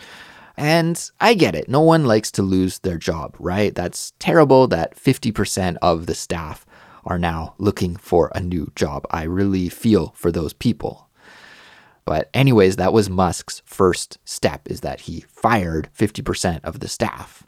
And 0.56 1.10
I 1.20 1.34
get 1.34 1.56
it. 1.56 1.68
No 1.68 1.80
one 1.80 2.04
likes 2.04 2.30
to 2.32 2.42
lose 2.42 2.78
their 2.78 2.96
job, 2.96 3.34
right? 3.40 3.74
That's 3.74 4.12
terrible 4.20 4.68
that 4.68 4.94
50% 4.94 5.78
of 5.82 6.06
the 6.06 6.14
staff 6.14 6.64
are 7.04 7.18
now 7.18 7.56
looking 7.58 7.96
for 7.96 8.30
a 8.36 8.40
new 8.40 8.70
job. 8.76 9.04
I 9.10 9.24
really 9.24 9.68
feel 9.68 10.12
for 10.16 10.30
those 10.30 10.52
people. 10.52 11.05
But 12.06 12.30
anyways, 12.32 12.76
that 12.76 12.92
was 12.92 13.10
Musk's 13.10 13.60
first 13.66 14.18
step 14.24 14.62
is 14.70 14.80
that 14.80 15.02
he 15.02 15.24
fired 15.28 15.90
50% 15.98 16.60
of 16.64 16.80
the 16.80 16.88
staff. 16.88 17.44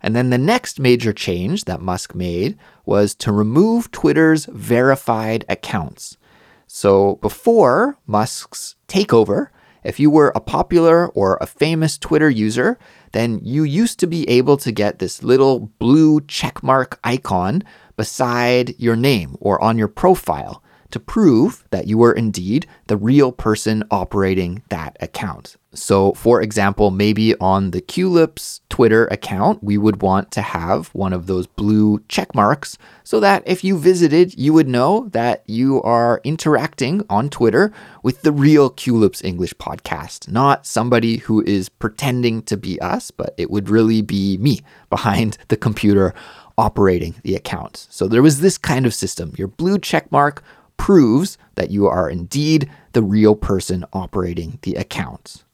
And 0.00 0.14
then 0.14 0.28
the 0.28 0.38
next 0.38 0.78
major 0.78 1.14
change 1.14 1.64
that 1.64 1.80
Musk 1.80 2.14
made 2.14 2.58
was 2.84 3.14
to 3.16 3.32
remove 3.32 3.90
Twitter's 3.90 4.44
verified 4.44 5.46
accounts. 5.48 6.18
So 6.66 7.16
before 7.16 7.98
Musk's 8.06 8.76
takeover, 8.88 9.48
if 9.84 10.00
you 10.00 10.10
were 10.10 10.32
a 10.34 10.40
popular 10.40 11.08
or 11.08 11.38
a 11.40 11.46
famous 11.46 11.96
Twitter 11.96 12.28
user, 12.28 12.78
then 13.12 13.40
you 13.42 13.64
used 13.64 14.00
to 14.00 14.06
be 14.06 14.28
able 14.28 14.56
to 14.58 14.72
get 14.72 14.98
this 14.98 15.22
little 15.22 15.60
blue 15.78 16.20
checkmark 16.22 16.98
icon 17.04 17.62
beside 17.96 18.78
your 18.78 18.96
name 18.96 19.36
or 19.40 19.62
on 19.62 19.78
your 19.78 19.88
profile 19.88 20.63
to 20.94 21.00
prove 21.00 21.64
that 21.70 21.88
you 21.88 21.98
were 21.98 22.12
indeed 22.12 22.68
the 22.86 22.96
real 22.96 23.32
person 23.32 23.82
operating 23.90 24.62
that 24.68 24.96
account. 25.00 25.56
So, 25.72 26.12
for 26.12 26.40
example, 26.40 26.92
maybe 26.92 27.34
on 27.40 27.72
the 27.72 27.82
Culips 27.82 28.60
Twitter 28.68 29.06
account, 29.06 29.60
we 29.60 29.76
would 29.76 30.02
want 30.02 30.30
to 30.30 30.40
have 30.40 30.94
one 30.94 31.12
of 31.12 31.26
those 31.26 31.48
blue 31.48 32.00
check 32.06 32.32
marks 32.32 32.78
so 33.02 33.18
that 33.18 33.42
if 33.44 33.64
you 33.64 33.76
visited, 33.76 34.38
you 34.38 34.52
would 34.52 34.68
know 34.68 35.08
that 35.08 35.42
you 35.46 35.82
are 35.82 36.20
interacting 36.22 37.02
on 37.10 37.28
Twitter 37.28 37.72
with 38.04 38.22
the 38.22 38.30
real 38.30 38.70
Culips 38.70 39.24
English 39.24 39.54
podcast, 39.54 40.30
not 40.30 40.64
somebody 40.64 41.16
who 41.16 41.42
is 41.42 41.68
pretending 41.68 42.40
to 42.42 42.56
be 42.56 42.80
us, 42.80 43.10
but 43.10 43.34
it 43.36 43.50
would 43.50 43.68
really 43.68 44.00
be 44.00 44.38
me 44.38 44.60
behind 44.90 45.38
the 45.48 45.56
computer 45.56 46.14
operating 46.56 47.16
the 47.24 47.34
account. 47.34 47.88
So 47.90 48.06
there 48.06 48.22
was 48.22 48.40
this 48.40 48.58
kind 48.58 48.86
of 48.86 48.94
system. 48.94 49.34
Your 49.36 49.48
blue 49.48 49.78
check 49.78 50.12
mark 50.12 50.44
proves 50.76 51.38
that 51.54 51.70
you 51.70 51.86
are 51.86 52.10
indeed 52.10 52.70
the 52.92 53.02
real 53.02 53.34
person 53.34 53.84
operating 53.92 54.58
the 54.62 54.74
account. 54.74 55.44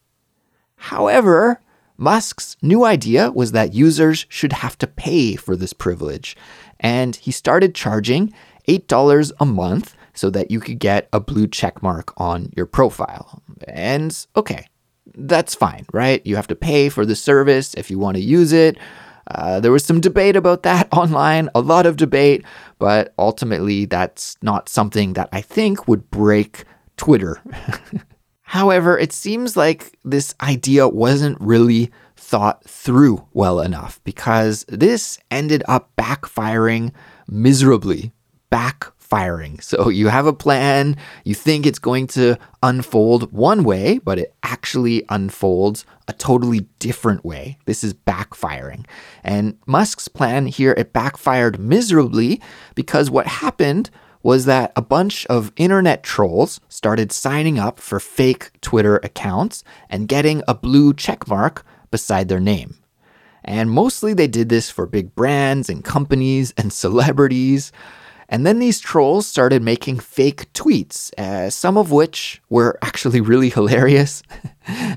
However, 0.77 1.61
Musk's 1.97 2.57
new 2.63 2.85
idea 2.85 3.31
was 3.31 3.53
that 3.53 3.75
users 3.75 4.25
should 4.29 4.55
have 4.55 4.79
to 4.79 4.87
pay 4.87 5.37
for 5.37 5.55
this 5.55 5.75
privilege, 5.75 6.37
and 6.81 7.17
he 7.17 7.31
started 7.31 7.75
charging 7.75 8.33
$8 8.67 9.33
a 9.39 9.45
month 9.45 9.95
so 10.15 10.31
that 10.31 10.51
you 10.51 10.61
could 10.61 10.79
get 10.79 11.09
a 11.13 11.21
blue 11.21 11.47
check 11.47 11.83
mark 11.83 12.13
on 12.17 12.53
your 12.57 12.67
profile. 12.67 13.43
And 13.69 14.27
okay, 14.35 14.67
that's 15.15 15.55
fine, 15.55 15.87
right? 15.93 16.25
You 16.27 16.37
have 16.37 16.47
to 16.49 16.57
pay 16.57 16.89
for 16.89 17.05
the 17.05 17.17
service 17.17 17.75
if 17.75 17.91
you 17.91 17.99
want 17.99 18.17
to 18.17 18.23
use 18.23 18.53
it. 18.53 18.79
Uh, 19.29 19.61
there 19.61 19.73
was 19.73 19.85
some 19.85 20.01
debate 20.01 20.37
about 20.37 20.63
that 20.63 20.89
online, 20.93 21.49
a 21.55 21.61
lot 21.61 21.87
of 21.87 21.97
debate, 21.97 22.45
but 22.79 23.15
ultimately 23.19 23.85
that's 23.85 24.37
not 24.43 24.69
something 24.69 25.15
that 25.15 25.29
I 25.33 25.41
think 25.41 25.87
would 25.89 26.11
break 26.11 26.65
Twitter. 26.97 27.41
However, 28.43 28.99
it 28.99 29.13
seems 29.13 29.57
like 29.57 29.97
this 30.05 30.35
idea 30.43 30.89
wasn't 30.89 31.41
really 31.41 31.91
thought 32.17 32.65
through 32.65 33.27
well 33.33 33.61
enough 33.61 34.01
because 34.05 34.65
this 34.69 35.19
ended 35.31 35.63
up 35.69 35.91
backfiring 35.97 36.93
miserably. 37.29 38.13
Back 38.51 38.93
firing. 39.11 39.59
So 39.61 39.89
you 39.89 40.09
have 40.09 40.27
a 40.27 40.33
plan, 40.33 40.97
you 41.25 41.35
think 41.35 41.67
it's 41.67 41.81
going 41.81 42.07
to 42.09 42.39
unfold 42.63 43.33
one 43.33 43.65
way, 43.65 43.99
but 43.99 44.19
it 44.19 44.35
actually 44.45 45.05
unfolds 45.09 45.85
a 46.09 46.13
totally 46.13 46.61
different 46.79 47.25
way. 47.25 47.59
This 47.67 47.83
is 47.85 47.93
backfiring. 47.93 48.87
And 49.25 49.59
Musk's 49.67 50.09
plan 50.09 50.47
here, 50.47 50.75
it 50.79 50.93
backfired 50.93 51.59
miserably 51.59 52.41
because 52.77 53.11
what 53.11 53.27
happened 53.27 53.91
was 54.23 54.45
that 54.45 54.73
a 54.77 54.83
bunch 54.83 55.27
of 55.27 55.53
internet 55.57 56.03
trolls 56.03 56.61
started 56.69 57.11
signing 57.11 57.59
up 57.59 57.81
for 57.81 57.99
fake 57.99 58.51
Twitter 58.61 58.97
accounts 58.99 59.65
and 59.89 60.09
getting 60.09 60.43
a 60.47 60.55
blue 60.55 60.93
checkmark 60.93 61.63
beside 61.91 62.29
their 62.29 62.41
name. 62.41 62.77
And 63.43 63.71
mostly 63.71 64.13
they 64.13 64.29
did 64.29 64.51
this 64.51 64.71
for 64.71 64.87
big 64.87 65.15
brands 65.15 65.69
and 65.71 65.83
companies 65.83 66.53
and 66.57 66.73
celebrities. 66.73 67.73
And 68.31 68.47
then 68.47 68.61
these 68.61 68.79
trolls 68.79 69.27
started 69.27 69.61
making 69.61 69.99
fake 69.99 70.51
tweets, 70.55 71.13
uh, 71.19 71.51
some 71.51 71.77
of 71.77 71.91
which 71.91 72.41
were 72.49 72.79
actually 72.81 73.21
really 73.21 73.51
hilarious. 73.59 74.23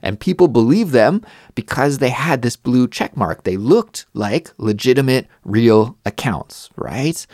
and 0.04 0.20
people 0.20 0.48
believed 0.48 0.92
them 0.92 1.26
because 1.56 1.98
they 1.98 2.12
had 2.12 2.44
this 2.44 2.56
blue 2.56 2.88
check 2.88 3.18
mark. 3.18 3.44
They 3.44 3.58
looked 3.58 4.06
like 4.14 4.54
legitimate, 4.58 5.28
real 5.44 5.98
accounts, 6.06 6.70
right? 6.78 7.26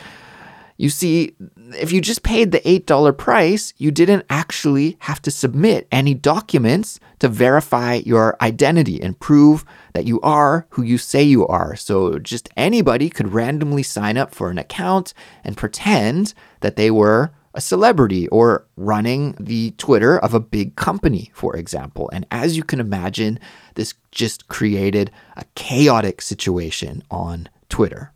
You 0.79 0.89
see, 0.89 1.35
if 1.77 1.91
you 1.91 1.99
just 1.99 2.23
paid 2.23 2.53
the 2.53 2.61
$8 2.61 3.17
price, 3.17 3.73
you 3.77 3.91
didn't 3.91 4.25
actually 4.29 4.95
have 4.99 5.21
to 5.23 5.29
submit 5.29 5.89
any 5.91 6.13
documents 6.13 7.01
to 7.19 7.27
verify 7.27 7.95
your 7.95 8.37
identity 8.41 9.01
and 9.01 9.19
prove 9.19 9.65
that 9.91 10.07
you 10.07 10.21
are 10.21 10.67
who 10.69 10.81
you 10.81 10.97
say 10.97 11.21
you 11.21 11.45
are. 11.47 11.75
So 11.75 12.17
just 12.17 12.47
anybody 12.55 13.09
could 13.09 13.33
randomly 13.33 13.83
sign 13.83 14.15
up 14.15 14.33
for 14.33 14.49
an 14.49 14.57
account 14.57 15.13
and 15.43 15.57
pretend 15.57 16.33
that 16.61 16.77
they 16.77 16.89
were 16.89 17.31
a 17.53 17.59
celebrity 17.59 18.29
or 18.29 18.65
running 18.77 19.35
the 19.37 19.71
Twitter 19.71 20.17
of 20.17 20.33
a 20.33 20.39
big 20.39 20.77
company, 20.77 21.29
for 21.33 21.57
example. 21.57 22.09
And 22.13 22.25
as 22.31 22.55
you 22.55 22.63
can 22.63 22.79
imagine, 22.79 23.37
this 23.75 23.95
just 24.11 24.47
created 24.47 25.11
a 25.35 25.43
chaotic 25.55 26.21
situation 26.21 27.03
on 27.11 27.49
Twitter. 27.67 28.13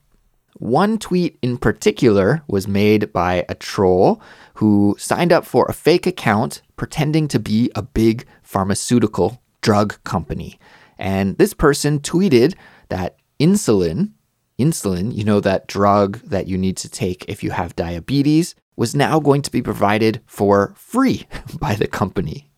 One 0.58 0.98
tweet 0.98 1.38
in 1.42 1.58
particular 1.58 2.44
was 2.48 2.68
made 2.68 3.12
by 3.12 3.46
a 3.50 3.56
troll 3.56 4.22
who 4.56 4.96
signed 5.00 5.34
up 5.34 5.46
for 5.46 5.66
a 5.66 5.74
fake 5.74 6.06
account 6.06 6.62
pretending 6.76 7.28
to 7.30 7.40
be 7.40 7.72
a 7.76 7.82
big 7.82 8.26
pharmaceutical 8.44 9.42
drug 9.62 10.02
company. 10.04 10.60
And 10.98 11.38
this 11.38 11.54
person 11.54 12.00
tweeted 12.00 12.54
that 12.90 13.18
insulin, 13.40 14.12
insulin, 14.60 15.16
you 15.16 15.24
know, 15.24 15.40
that 15.40 15.68
drug 15.68 16.20
that 16.20 16.48
you 16.48 16.58
need 16.58 16.78
to 16.78 16.90
take 16.90 17.26
if 17.28 17.44
you 17.44 17.52
have 17.52 17.76
diabetes, 17.76 18.54
was 18.76 18.96
now 18.96 19.20
going 19.20 19.42
to 19.42 19.52
be 19.52 19.62
provided 19.62 20.22
for 20.26 20.74
free 20.76 21.28
by 21.60 21.76
the 21.76 21.88
company. 21.88 22.50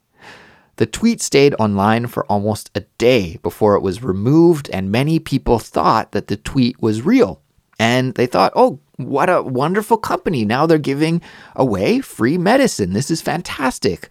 The 0.78 0.86
tweet 0.86 1.22
stayed 1.22 1.56
online 1.58 2.08
for 2.08 2.26
almost 2.26 2.70
a 2.76 2.82
day 2.98 3.38
before 3.42 3.76
it 3.76 3.82
was 3.82 4.04
removed, 4.04 4.70
and 4.72 4.92
many 4.92 5.20
people 5.20 5.58
thought 5.58 6.12
that 6.12 6.28
the 6.28 6.36
tweet 6.36 6.82
was 6.82 7.02
real. 7.02 7.42
And 7.80 8.14
they 8.16 8.26
thought, 8.26 8.54
oh, 8.56 8.80
what 8.98 9.30
a 9.30 9.42
wonderful 9.42 9.98
company. 9.98 10.46
Now 10.46 10.66
they're 10.66 10.78
giving 10.78 11.22
away 11.56 12.00
free 12.00 12.38
medicine. 12.38 12.94
This 12.94 13.12
is 13.12 13.22
fantastic. 13.22 14.10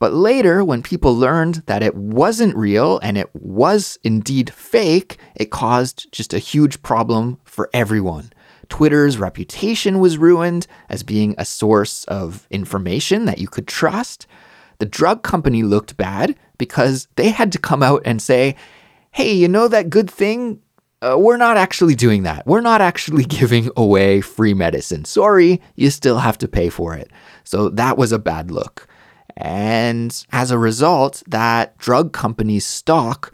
But 0.00 0.12
later, 0.12 0.64
when 0.64 0.82
people 0.82 1.14
learned 1.14 1.62
that 1.66 1.82
it 1.82 1.94
wasn't 1.94 2.56
real 2.56 2.98
and 2.98 3.16
it 3.16 3.30
was 3.32 3.98
indeed 4.02 4.52
fake, 4.52 5.18
it 5.36 5.50
caused 5.50 6.10
just 6.12 6.34
a 6.34 6.38
huge 6.38 6.82
problem 6.82 7.38
for 7.44 7.70
everyone. 7.72 8.32
Twitter's 8.68 9.18
reputation 9.18 10.00
was 10.00 10.18
ruined 10.18 10.66
as 10.88 11.02
being 11.02 11.34
a 11.38 11.44
source 11.44 12.04
of 12.04 12.46
information 12.50 13.24
that 13.26 13.38
you 13.38 13.46
could 13.46 13.68
trust. 13.68 14.26
The 14.78 14.86
drug 14.86 15.22
company 15.22 15.62
looked 15.62 15.96
bad 15.96 16.36
because 16.58 17.06
they 17.16 17.30
had 17.30 17.52
to 17.52 17.58
come 17.58 17.82
out 17.82 18.02
and 18.04 18.20
say, 18.20 18.56
hey, 19.12 19.32
you 19.32 19.48
know 19.48 19.68
that 19.68 19.90
good 19.90 20.10
thing? 20.10 20.60
Uh, 21.02 21.16
we're 21.18 21.36
not 21.36 21.56
actually 21.56 21.94
doing 21.94 22.22
that. 22.22 22.46
We're 22.46 22.60
not 22.60 22.80
actually 22.80 23.24
giving 23.40 23.70
away 23.76 24.20
free 24.20 24.54
medicine. 24.54 25.04
Sorry, 25.04 25.60
you 25.76 25.90
still 25.90 26.18
have 26.18 26.38
to 26.38 26.48
pay 26.48 26.68
for 26.70 26.94
it. 26.94 27.10
So 27.44 27.68
that 27.70 27.98
was 27.98 28.12
a 28.12 28.18
bad 28.18 28.50
look. 28.50 28.86
And 29.36 30.24
as 30.32 30.50
a 30.50 30.58
result, 30.58 31.22
that 31.26 31.76
drug 31.78 32.12
company's 32.12 32.66
stock 32.66 33.32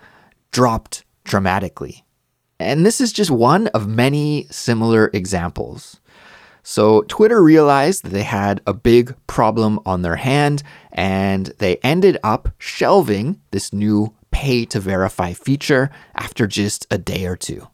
dropped 0.50 1.04
dramatically. 1.24 2.04
And 2.58 2.84
this 2.84 3.00
is 3.00 3.12
just 3.12 3.30
one 3.30 3.68
of 3.68 3.86
many 3.86 4.46
similar 4.50 5.10
examples. 5.12 6.00
So 6.62 7.02
Twitter 7.02 7.42
realized 7.42 8.04
that 8.04 8.10
they 8.10 8.22
had 8.22 8.60
a 8.66 8.74
big 8.74 9.14
problem 9.26 9.80
on 9.86 10.02
their 10.02 10.16
hand 10.16 10.62
and 10.92 11.46
they 11.58 11.76
ended 11.76 12.18
up 12.22 12.50
shelving 12.58 13.40
this 13.50 13.72
new 13.72 14.14
pay 14.40 14.64
to 14.64 14.80
verify 14.80 15.34
feature 15.34 15.90
after 16.14 16.46
just 16.46 16.86
a 16.90 16.96
day 16.96 17.26
or 17.26 17.36
two. 17.36 17.68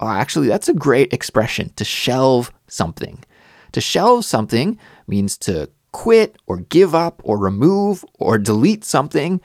Oh, 0.00 0.08
actually, 0.08 0.48
that's 0.48 0.68
a 0.68 0.74
great 0.74 1.12
expression 1.12 1.70
to 1.76 1.84
shelve 1.84 2.50
something. 2.66 3.22
To 3.70 3.80
shelve 3.80 4.24
something 4.24 4.80
means 5.06 5.38
to 5.38 5.70
quit 5.92 6.36
or 6.48 6.56
give 6.56 6.92
up 6.92 7.22
or 7.22 7.38
remove 7.38 8.04
or 8.14 8.36
delete 8.36 8.84
something 8.84 9.40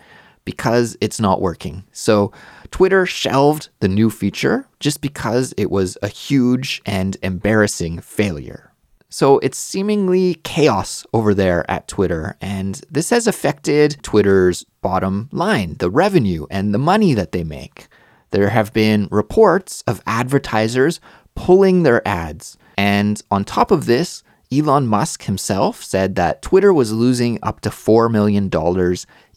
because 0.46 0.98
it's 1.00 1.20
not 1.20 1.42
working. 1.42 1.84
So 1.92 2.32
Twitter 2.72 3.06
shelved 3.06 3.70
the 3.80 3.88
new 3.88 4.10
feature 4.10 4.68
just 4.80 5.02
because 5.02 5.54
it 5.58 5.70
was 5.70 5.96
a 6.02 6.08
huge 6.08 6.82
and 6.88 7.18
embarrassing 7.22 8.02
failure. 8.02 8.69
So 9.10 9.40
it's 9.40 9.58
seemingly 9.58 10.36
chaos 10.44 11.06
over 11.14 11.34
there 11.34 11.70
at 11.70 11.88
Twitter, 11.88 12.38
and 12.42 12.80
this 12.92 13.10
has 13.10 13.26
affected 13.26 13.98
Twitter's 14.04 14.64
bottom 14.82 15.30
line, 15.32 15.76
the 15.80 15.90
revenue 15.90 16.46
and 16.52 16.74
the 16.74 16.78
money 16.78 17.16
that 17.16 17.32
they 17.32 17.44
make. 17.44 17.88
There 18.30 18.50
have 18.50 18.72
been 18.72 19.08
reports 19.10 19.84
of 19.88 20.04
advertisers 20.06 21.00
pulling 21.34 21.82
their 21.82 22.08
ads. 22.08 22.58
And 22.78 23.22
on 23.32 23.46
top 23.46 23.72
of 23.72 23.88
this, 23.88 24.24
Elon 24.52 24.88
Musk 24.88 25.24
himself 25.24 25.84
said 25.84 26.16
that 26.16 26.42
Twitter 26.42 26.74
was 26.74 26.94
losing 26.94 27.40
up 27.42 27.62
to 27.62 27.70
$4 27.70 28.12
million 28.12 28.50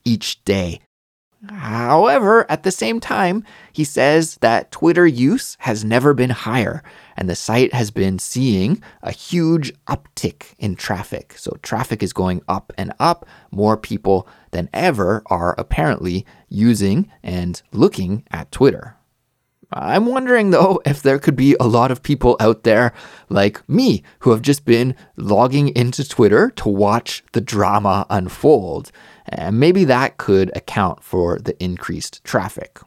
each 0.05 0.45
day. 0.45 0.81
However, 1.49 2.47
at 2.49 2.63
the 2.63 2.71
same 2.71 3.01
time, 3.01 3.45
he 3.73 3.83
says 3.83 4.37
that 4.37 4.71
Twitter 4.71 5.07
use 5.07 5.57
has 5.61 5.85
never 5.85 6.15
been 6.15 6.31
higher, 6.31 6.85
and 7.17 7.29
the 7.29 7.35
site 7.35 7.75
has 7.75 7.91
been 7.91 8.21
seeing 8.21 8.81
a 9.03 9.11
huge 9.11 9.73
uptick 9.87 10.55
in 10.59 10.77
traffic. 10.77 11.35
So, 11.37 11.59
traffic 11.63 12.01
is 12.03 12.13
going 12.13 12.43
up 12.47 12.73
and 12.79 12.93
up. 13.01 13.27
More 13.51 13.77
people 13.77 14.29
than 14.53 14.69
ever 14.73 15.23
are 15.27 15.57
apparently 15.59 16.25
using 16.49 17.11
and 17.25 17.61
looking 17.73 18.25
at 18.31 18.53
Twitter. 18.53 18.97
I'm 19.75 20.07
wondering 20.07 20.51
though 20.51 20.81
if 20.85 21.03
there 21.03 21.19
could 21.19 21.37
be 21.37 21.57
a 21.59 21.67
lot 21.67 21.91
of 21.91 22.03
people 22.03 22.37
out 22.41 22.63
there 22.63 22.93
like 23.29 23.67
me 23.69 24.03
who 24.21 24.31
have 24.31 24.43
just 24.43 24.65
been 24.65 24.95
logging 25.17 25.69
into 25.75 26.07
Twitter 26.07 26.51
to 26.57 26.69
watch 26.69 27.25
the 27.33 27.41
drama 27.41 28.07
unfold. 28.11 28.93
And 29.27 29.59
maybe 29.59 29.85
that 29.85 30.19
could 30.19 30.55
account 30.55 31.03
for 31.03 31.39
the 31.39 31.61
increased 31.63 32.23
traffic. 32.25 32.81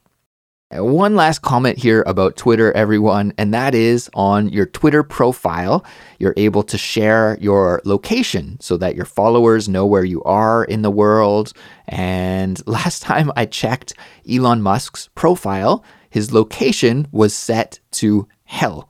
One 0.72 1.16
last 1.16 1.42
comment 1.44 1.78
here 1.78 2.04
about 2.08 2.36
Twitter, 2.36 2.72
everyone, 2.74 3.34
and 3.38 3.54
that 3.54 3.74
is 3.76 4.10
on 4.14 4.50
your 4.50 4.66
Twitter 4.66 5.04
profile, 5.04 5.86
you're 6.20 6.34
able 6.38 6.64
to 6.64 6.78
share 6.78 7.38
your 7.40 7.82
location 7.86 8.58
so 8.60 8.76
that 8.78 8.96
your 8.96 9.06
followers 9.06 9.70
know 9.70 9.86
where 9.86 10.04
you 10.04 10.22
are 10.24 10.66
in 10.66 10.82
the 10.82 10.92
world. 10.92 11.54
And 11.88 12.62
last 12.68 13.04
time 13.04 13.32
I 13.36 13.46
checked 13.46 13.94
Elon 14.30 14.62
Musk's 14.62 15.10
profile, 15.16 15.84
his 16.16 16.32
location 16.32 17.10
was 17.12 17.36
set 17.36 17.82
to 17.92 18.26
hell. 18.46 18.90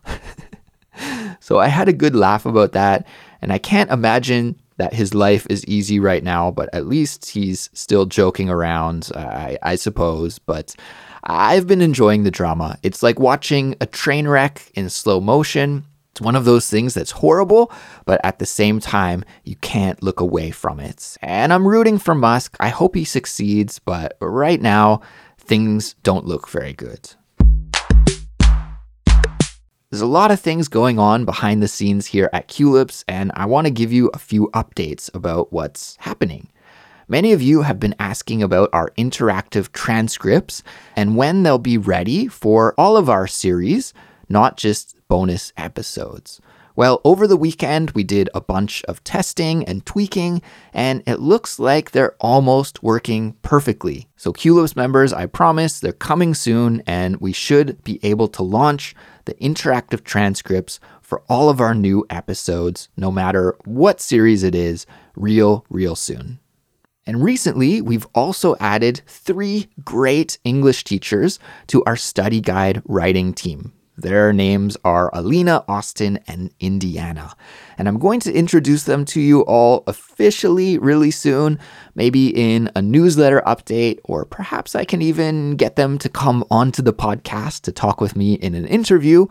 so 1.39 1.57
I 1.57 1.69
had 1.69 1.89
a 1.89 1.93
good 1.93 2.15
laugh 2.15 2.45
about 2.45 2.73
that. 2.73 3.07
And 3.41 3.51
I 3.51 3.57
can't 3.57 3.89
imagine 3.89 4.61
that 4.77 4.93
his 4.93 5.15
life 5.15 5.47
is 5.49 5.65
easy 5.65 5.99
right 5.99 6.23
now, 6.23 6.51
but 6.51 6.69
at 6.71 6.85
least 6.85 7.31
he's 7.31 7.71
still 7.73 8.05
joking 8.05 8.47
around, 8.47 9.09
I, 9.15 9.57
I 9.63 9.73
suppose. 9.73 10.37
But 10.37 10.75
I've 11.23 11.65
been 11.65 11.81
enjoying 11.81 12.25
the 12.25 12.29
drama. 12.29 12.77
It's 12.83 13.01
like 13.01 13.17
watching 13.17 13.75
a 13.81 13.87
train 13.87 14.27
wreck 14.27 14.71
in 14.75 14.87
slow 14.91 15.19
motion. 15.19 15.83
It's 16.11 16.21
one 16.21 16.35
of 16.35 16.45
those 16.45 16.69
things 16.69 16.93
that's 16.93 17.09
horrible, 17.09 17.71
but 18.05 18.21
at 18.23 18.37
the 18.37 18.45
same 18.45 18.79
time, 18.79 19.25
you 19.45 19.55
can't 19.55 20.03
look 20.03 20.19
away 20.19 20.51
from 20.51 20.79
it. 20.79 21.17
And 21.23 21.51
I'm 21.51 21.67
rooting 21.67 21.97
for 21.97 22.13
Musk. 22.13 22.55
I 22.59 22.69
hope 22.69 22.93
he 22.93 23.03
succeeds, 23.03 23.79
but 23.79 24.15
right 24.21 24.61
now, 24.61 25.01
things 25.45 25.95
don't 26.03 26.25
look 26.25 26.49
very 26.49 26.73
good. 26.73 27.11
There's 29.91 30.01
a 30.01 30.07
lot 30.07 30.31
of 30.31 30.39
things 30.39 30.67
going 30.67 30.99
on 30.99 31.23
behind 31.23 31.61
the 31.63 31.67
scenes 31.67 32.07
here 32.07 32.29
at 32.33 32.49
Culips, 32.49 33.03
and 33.07 33.31
I 33.35 33.45
want 33.45 33.67
to 33.67 33.71
give 33.71 33.93
you 33.93 34.09
a 34.13 34.17
few 34.17 34.49
updates 34.53 35.13
about 35.13 35.53
what's 35.53 35.95
happening. 36.01 36.49
Many 37.07 37.31
of 37.33 37.41
you 37.41 37.61
have 37.61 37.79
been 37.79 37.95
asking 37.99 38.41
about 38.41 38.69
our 38.73 38.89
interactive 38.97 39.71
transcripts 39.71 40.63
and 40.95 41.15
when 41.15 41.43
they'll 41.43 41.59
be 41.59 41.77
ready 41.77 42.27
for 42.27 42.73
all 42.79 42.97
of 42.97 43.09
our 43.09 43.27
series, 43.27 43.93
not 44.27 44.57
just 44.57 44.97
bonus 45.07 45.53
episodes. 45.55 46.41
Well, 46.77 46.99
over 47.05 47.25
the 47.25 47.37
weekend, 47.37 47.91
we 47.91 48.03
did 48.03 48.29
a 48.33 48.41
bunch 48.41 48.83
of 48.83 49.01
testing 49.05 49.63
and 49.63 49.85
tweaking, 49.85 50.41
and 50.73 51.03
it 51.07 51.21
looks 51.21 51.57
like 51.57 51.91
they're 51.91 52.15
almost 52.19 52.83
working 52.83 53.33
perfectly. 53.43 54.09
So, 54.17 54.33
Culips 54.33 54.75
members, 54.75 55.13
I 55.13 55.25
promise 55.25 55.79
they're 55.79 55.93
coming 55.93 56.33
soon, 56.33 56.83
and 56.85 57.15
we 57.17 57.31
should 57.31 57.81
be 57.85 58.01
able 58.03 58.27
to 58.27 58.43
launch 58.43 58.93
the 59.23 59.35
interactive 59.35 60.03
transcripts 60.03 60.81
for 61.01 61.23
all 61.29 61.49
of 61.49 61.61
our 61.61 61.73
new 61.73 62.05
episodes, 62.09 62.89
no 62.97 63.09
matter 63.09 63.55
what 63.63 64.01
series 64.01 64.43
it 64.43 64.53
is, 64.53 64.85
real, 65.15 65.65
real 65.69 65.95
soon. 65.95 66.39
And 67.07 67.23
recently, 67.23 67.81
we've 67.81 68.07
also 68.13 68.57
added 68.59 69.01
three 69.07 69.69
great 69.85 70.39
English 70.43 70.83
teachers 70.83 71.39
to 71.67 71.83
our 71.85 71.95
study 71.95 72.41
guide 72.41 72.81
writing 72.85 73.33
team. 73.33 73.71
Their 73.97 74.33
names 74.33 74.75
are 74.83 75.09
Alina, 75.13 75.63
Austin, 75.67 76.19
and 76.27 76.51
Indiana. 76.59 77.35
And 77.77 77.87
I'm 77.87 77.97
going 77.97 78.19
to 78.21 78.33
introduce 78.33 78.83
them 78.83 79.05
to 79.05 79.21
you 79.21 79.41
all 79.41 79.83
officially 79.87 80.77
really 80.77 81.11
soon, 81.11 81.59
maybe 81.95 82.27
in 82.27 82.69
a 82.75 82.81
newsletter 82.81 83.41
update, 83.45 83.99
or 84.03 84.25
perhaps 84.25 84.75
I 84.75 84.85
can 84.85 85.01
even 85.01 85.55
get 85.55 85.75
them 85.75 85.97
to 85.99 86.09
come 86.09 86.43
onto 86.51 86.81
the 86.81 86.93
podcast 86.93 87.61
to 87.61 87.71
talk 87.71 88.01
with 88.01 88.15
me 88.15 88.33
in 88.33 88.53
an 88.53 88.65
interview. 88.65 89.27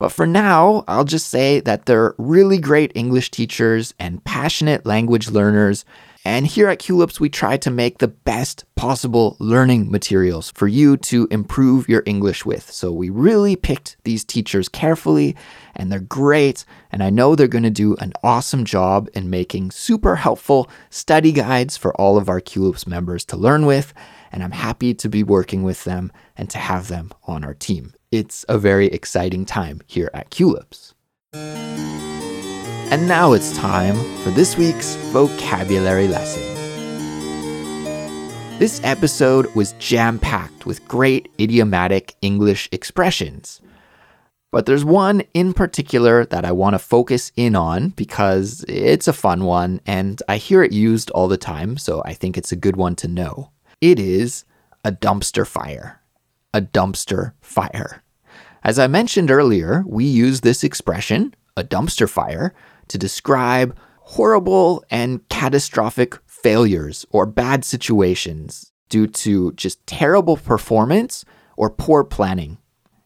But 0.00 0.12
for 0.12 0.26
now, 0.26 0.82
I'll 0.88 1.04
just 1.04 1.28
say 1.28 1.60
that 1.60 1.86
they're 1.86 2.14
really 2.16 2.58
great 2.58 2.90
English 2.94 3.30
teachers 3.30 3.94
and 3.98 4.24
passionate 4.24 4.86
language 4.86 5.28
learners, 5.28 5.84
And 6.24 6.46
here 6.46 6.68
at 6.68 6.80
Culips, 6.80 7.18
we 7.18 7.30
try 7.30 7.56
to 7.56 7.70
make 7.70 7.98
the 7.98 8.08
best 8.08 8.64
possible 8.74 9.36
learning 9.40 9.90
materials 9.90 10.52
for 10.54 10.68
you 10.68 10.98
to 10.98 11.26
improve 11.30 11.88
your 11.88 12.02
English 12.04 12.44
with. 12.44 12.70
So 12.70 12.92
we 12.92 13.08
really 13.08 13.56
picked 13.56 13.96
these 14.04 14.22
teachers 14.22 14.68
carefully, 14.68 15.34
and 15.74 15.90
they're 15.90 15.98
great. 15.98 16.66
And 16.92 17.02
I 17.02 17.08
know 17.08 17.34
they're 17.34 17.48
going 17.48 17.62
to 17.62 17.70
do 17.70 17.96
an 17.96 18.12
awesome 18.22 18.66
job 18.66 19.08
in 19.14 19.30
making 19.30 19.70
super 19.70 20.16
helpful 20.16 20.68
study 20.90 21.32
guides 21.32 21.78
for 21.78 21.94
all 21.94 22.18
of 22.18 22.28
our 22.28 22.40
Culips 22.40 22.86
members 22.86 23.24
to 23.26 23.36
learn 23.38 23.64
with. 23.64 23.94
And 24.30 24.44
I'm 24.44 24.52
happy 24.52 24.92
to 24.94 25.08
be 25.08 25.22
working 25.22 25.62
with 25.62 25.84
them 25.84 26.12
and 26.36 26.50
to 26.50 26.58
have 26.58 26.88
them 26.88 27.12
on 27.24 27.44
our 27.44 27.54
team. 27.54 27.94
It's 28.10 28.44
a 28.48 28.58
very 28.58 28.88
exciting 28.88 29.46
time 29.46 29.80
here 29.86 30.10
at 30.12 30.30
Culips. 30.30 30.92
And 32.90 33.06
now 33.06 33.34
it's 33.34 33.56
time 33.56 33.94
for 34.24 34.30
this 34.30 34.56
week's 34.56 34.96
vocabulary 35.12 36.08
lesson. 36.08 36.42
This 38.58 38.80
episode 38.82 39.46
was 39.54 39.74
jam 39.78 40.18
packed 40.18 40.66
with 40.66 40.88
great 40.88 41.30
idiomatic 41.38 42.16
English 42.20 42.68
expressions. 42.72 43.60
But 44.50 44.66
there's 44.66 44.84
one 44.84 45.22
in 45.34 45.54
particular 45.54 46.24
that 46.26 46.44
I 46.44 46.50
want 46.50 46.74
to 46.74 46.80
focus 46.80 47.30
in 47.36 47.54
on 47.54 47.90
because 47.90 48.64
it's 48.66 49.06
a 49.06 49.12
fun 49.12 49.44
one 49.44 49.80
and 49.86 50.20
I 50.28 50.38
hear 50.38 50.64
it 50.64 50.72
used 50.72 51.10
all 51.10 51.28
the 51.28 51.36
time, 51.36 51.76
so 51.76 52.02
I 52.04 52.12
think 52.12 52.36
it's 52.36 52.50
a 52.50 52.56
good 52.56 52.74
one 52.74 52.96
to 52.96 53.06
know. 53.06 53.52
It 53.80 54.00
is 54.00 54.44
a 54.84 54.90
dumpster 54.90 55.46
fire. 55.46 56.00
A 56.52 56.60
dumpster 56.60 57.34
fire. 57.40 58.02
As 58.64 58.80
I 58.80 58.88
mentioned 58.88 59.30
earlier, 59.30 59.84
we 59.86 60.06
use 60.06 60.40
this 60.40 60.64
expression, 60.64 61.36
a 61.56 61.62
dumpster 61.62 62.10
fire, 62.10 62.52
to 62.90 62.98
describe 62.98 63.76
horrible 64.00 64.84
and 64.90 65.26
catastrophic 65.28 66.18
failures 66.26 67.06
or 67.10 67.26
bad 67.26 67.64
situations 67.64 68.72
due 68.88 69.06
to 69.06 69.52
just 69.52 69.86
terrible 69.86 70.36
performance 70.36 71.24
or 71.56 71.70
poor 71.70 72.04
planning. 72.04 72.58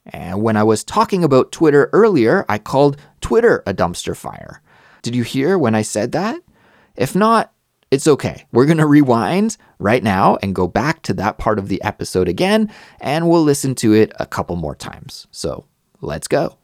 And 0.06 0.42
when 0.42 0.56
I 0.56 0.62
was 0.62 0.84
talking 0.84 1.24
about 1.24 1.52
Twitter 1.52 1.88
earlier, 1.92 2.44
I 2.48 2.58
called 2.58 2.96
Twitter 3.20 3.62
a 3.66 3.74
dumpster 3.74 4.16
fire. 4.16 4.62
Did 5.02 5.14
you 5.14 5.22
hear 5.22 5.58
when 5.58 5.74
I 5.74 5.82
said 5.82 6.12
that? 6.12 6.40
If 6.96 7.14
not, 7.14 7.52
it's 7.90 8.08
okay. 8.08 8.46
We're 8.50 8.66
going 8.66 8.78
to 8.78 8.86
rewind 8.86 9.56
right 9.78 10.02
now 10.02 10.36
and 10.42 10.54
go 10.54 10.66
back 10.66 11.02
to 11.02 11.14
that 11.14 11.38
part 11.38 11.58
of 11.58 11.68
the 11.68 11.82
episode 11.82 12.28
again, 12.28 12.72
and 13.00 13.28
we'll 13.28 13.42
listen 13.42 13.74
to 13.76 13.92
it 13.92 14.12
a 14.18 14.26
couple 14.26 14.56
more 14.56 14.74
times. 14.74 15.26
So 15.30 15.66
let's 16.00 16.28
go. 16.28 16.58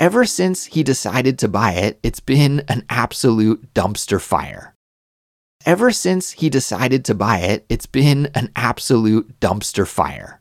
Ever 0.00 0.24
since 0.24 0.64
he 0.64 0.82
decided 0.82 1.38
to 1.38 1.46
buy 1.46 1.72
it, 1.72 1.98
it's 2.02 2.20
been 2.20 2.64
an 2.68 2.84
absolute 2.88 3.72
dumpster 3.74 4.20
fire. 4.20 4.74
Ever 5.66 5.92
since 5.92 6.32
he 6.32 6.48
decided 6.48 7.04
to 7.04 7.14
buy 7.14 7.40
it, 7.40 7.66
it's 7.68 7.84
been 7.84 8.30
an 8.34 8.50
absolute 8.56 9.38
dumpster 9.40 9.86
fire. 9.86 10.40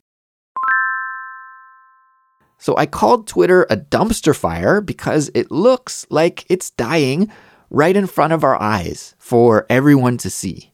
So 2.57 2.75
I 2.77 2.85
called 2.85 3.27
Twitter 3.27 3.67
a 3.69 3.75
dumpster 3.75 4.35
fire 4.35 4.79
because 4.79 5.29
it 5.33 5.51
looks 5.51 6.05
like 6.09 6.45
it's 6.49 6.69
dying 6.71 7.29
right 7.69 7.95
in 7.95 8.07
front 8.07 8.31
of 8.31 8.45
our 8.45 8.59
eyes 8.61 9.13
for 9.17 9.65
everyone 9.69 10.17
to 10.19 10.29
see. 10.29 10.71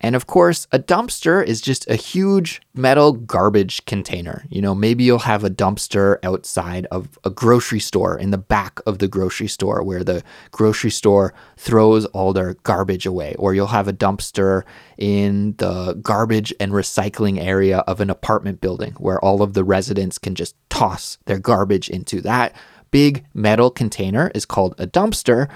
And 0.00 0.14
of 0.14 0.26
course, 0.26 0.66
a 0.72 0.78
dumpster 0.78 1.44
is 1.44 1.62
just 1.62 1.88
a 1.88 1.96
huge 1.96 2.60
metal 2.74 3.12
garbage 3.12 3.84
container. 3.86 4.44
You 4.50 4.60
know, 4.60 4.74
maybe 4.74 5.04
you'll 5.04 5.20
have 5.20 5.42
a 5.42 5.50
dumpster 5.50 6.18
outside 6.22 6.86
of 6.90 7.18
a 7.24 7.30
grocery 7.30 7.80
store 7.80 8.18
in 8.18 8.30
the 8.30 8.38
back 8.38 8.78
of 8.84 8.98
the 8.98 9.08
grocery 9.08 9.48
store 9.48 9.82
where 9.82 10.04
the 10.04 10.22
grocery 10.50 10.90
store 10.90 11.32
throws 11.56 12.04
all 12.06 12.34
their 12.34 12.54
garbage 12.62 13.06
away. 13.06 13.34
Or 13.38 13.54
you'll 13.54 13.68
have 13.68 13.88
a 13.88 13.92
dumpster 13.92 14.64
in 14.98 15.54
the 15.56 15.94
garbage 15.94 16.52
and 16.60 16.72
recycling 16.72 17.40
area 17.40 17.78
of 17.78 18.00
an 18.00 18.10
apartment 18.10 18.60
building 18.60 18.92
where 18.98 19.18
all 19.24 19.40
of 19.40 19.54
the 19.54 19.64
residents 19.64 20.18
can 20.18 20.34
just 20.34 20.54
toss 20.68 21.16
their 21.24 21.38
garbage 21.38 21.88
into 21.88 22.20
that. 22.20 22.54
Big 22.90 23.24
metal 23.32 23.70
container 23.70 24.30
is 24.34 24.44
called 24.44 24.74
a 24.78 24.86
dumpster. 24.86 25.48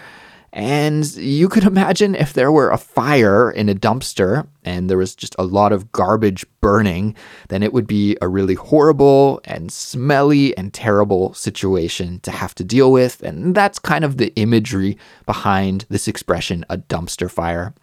And 0.53 1.07
you 1.17 1.49
could 1.49 1.65
imagine 1.75 2.15
if 2.15 2.33
there 2.33 2.53
were 2.53 2.71
a 2.71 2.79
fire 2.79 3.51
in 3.51 3.69
a 3.69 3.75
dumpster 3.75 4.47
and 4.65 4.91
there 4.91 4.99
was 4.99 5.15
just 5.15 5.35
a 5.39 5.45
lot 5.45 5.73
of 5.73 5.93
garbage 5.93 6.45
burning, 6.61 7.15
then 7.49 7.63
it 7.63 7.73
would 7.73 7.87
be 7.87 8.17
a 8.21 8.29
really 8.29 8.55
horrible 8.55 9.41
and 9.45 9.73
smelly 9.73 10.57
and 10.57 10.75
terrible 10.75 11.35
situation 11.35 12.21
to 12.21 12.31
have 12.31 12.55
to 12.57 12.65
deal 12.65 12.93
with. 12.93 13.23
And 13.23 13.55
that's 13.55 13.79
kind 13.79 14.05
of 14.05 14.17
the 14.17 14.35
imagery 14.37 14.99
behind 15.27 15.87
this 15.89 16.09
expression, 16.09 16.65
a 16.69 16.79
dumpster 16.79 17.31
fire, 17.31 17.75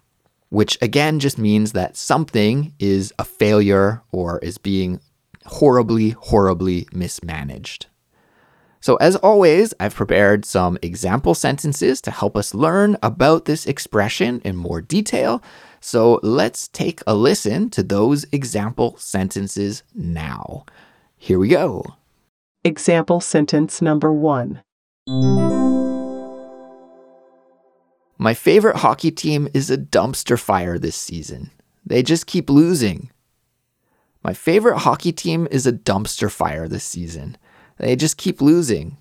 which 0.50 0.78
again 0.80 1.18
just 1.18 1.38
means 1.38 1.72
that 1.72 1.96
something 1.96 2.72
is 2.78 3.12
a 3.18 3.24
failure 3.24 4.02
or 4.12 4.38
is 4.40 4.58
being 4.58 5.00
horribly, 5.46 6.10
horribly 6.10 6.86
mismanaged. 6.92 7.86
So, 8.80 8.96
as 8.96 9.16
always, 9.16 9.74
I've 9.80 9.94
prepared 9.94 10.44
some 10.44 10.78
example 10.82 11.34
sentences 11.34 12.00
to 12.02 12.10
help 12.10 12.36
us 12.36 12.54
learn 12.54 12.96
about 13.02 13.44
this 13.44 13.66
expression 13.66 14.40
in 14.44 14.56
more 14.56 14.80
detail. 14.80 15.42
So, 15.80 16.20
let's 16.22 16.68
take 16.68 17.02
a 17.06 17.14
listen 17.14 17.70
to 17.70 17.82
those 17.82 18.24
example 18.30 18.96
sentences 18.98 19.82
now. 19.94 20.64
Here 21.16 21.38
we 21.38 21.48
go. 21.48 21.84
Example 22.64 23.20
sentence 23.20 23.82
number 23.82 24.12
one. 24.12 24.62
My 28.20 28.34
favorite 28.34 28.76
hockey 28.76 29.10
team 29.10 29.48
is 29.54 29.70
a 29.70 29.78
dumpster 29.78 30.38
fire 30.38 30.78
this 30.78 30.96
season. 30.96 31.50
They 31.86 32.02
just 32.02 32.26
keep 32.26 32.50
losing. 32.50 33.10
My 34.22 34.34
favorite 34.34 34.78
hockey 34.78 35.12
team 35.12 35.48
is 35.50 35.66
a 35.66 35.72
dumpster 35.72 36.30
fire 36.30 36.68
this 36.68 36.84
season. 36.84 37.36
They 37.78 37.96
just 37.96 38.16
keep 38.16 38.40
losing. 38.40 38.96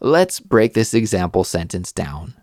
Let's 0.00 0.40
break 0.40 0.72
this 0.72 0.94
example 0.94 1.44
sentence 1.44 1.92
down. 1.92 2.34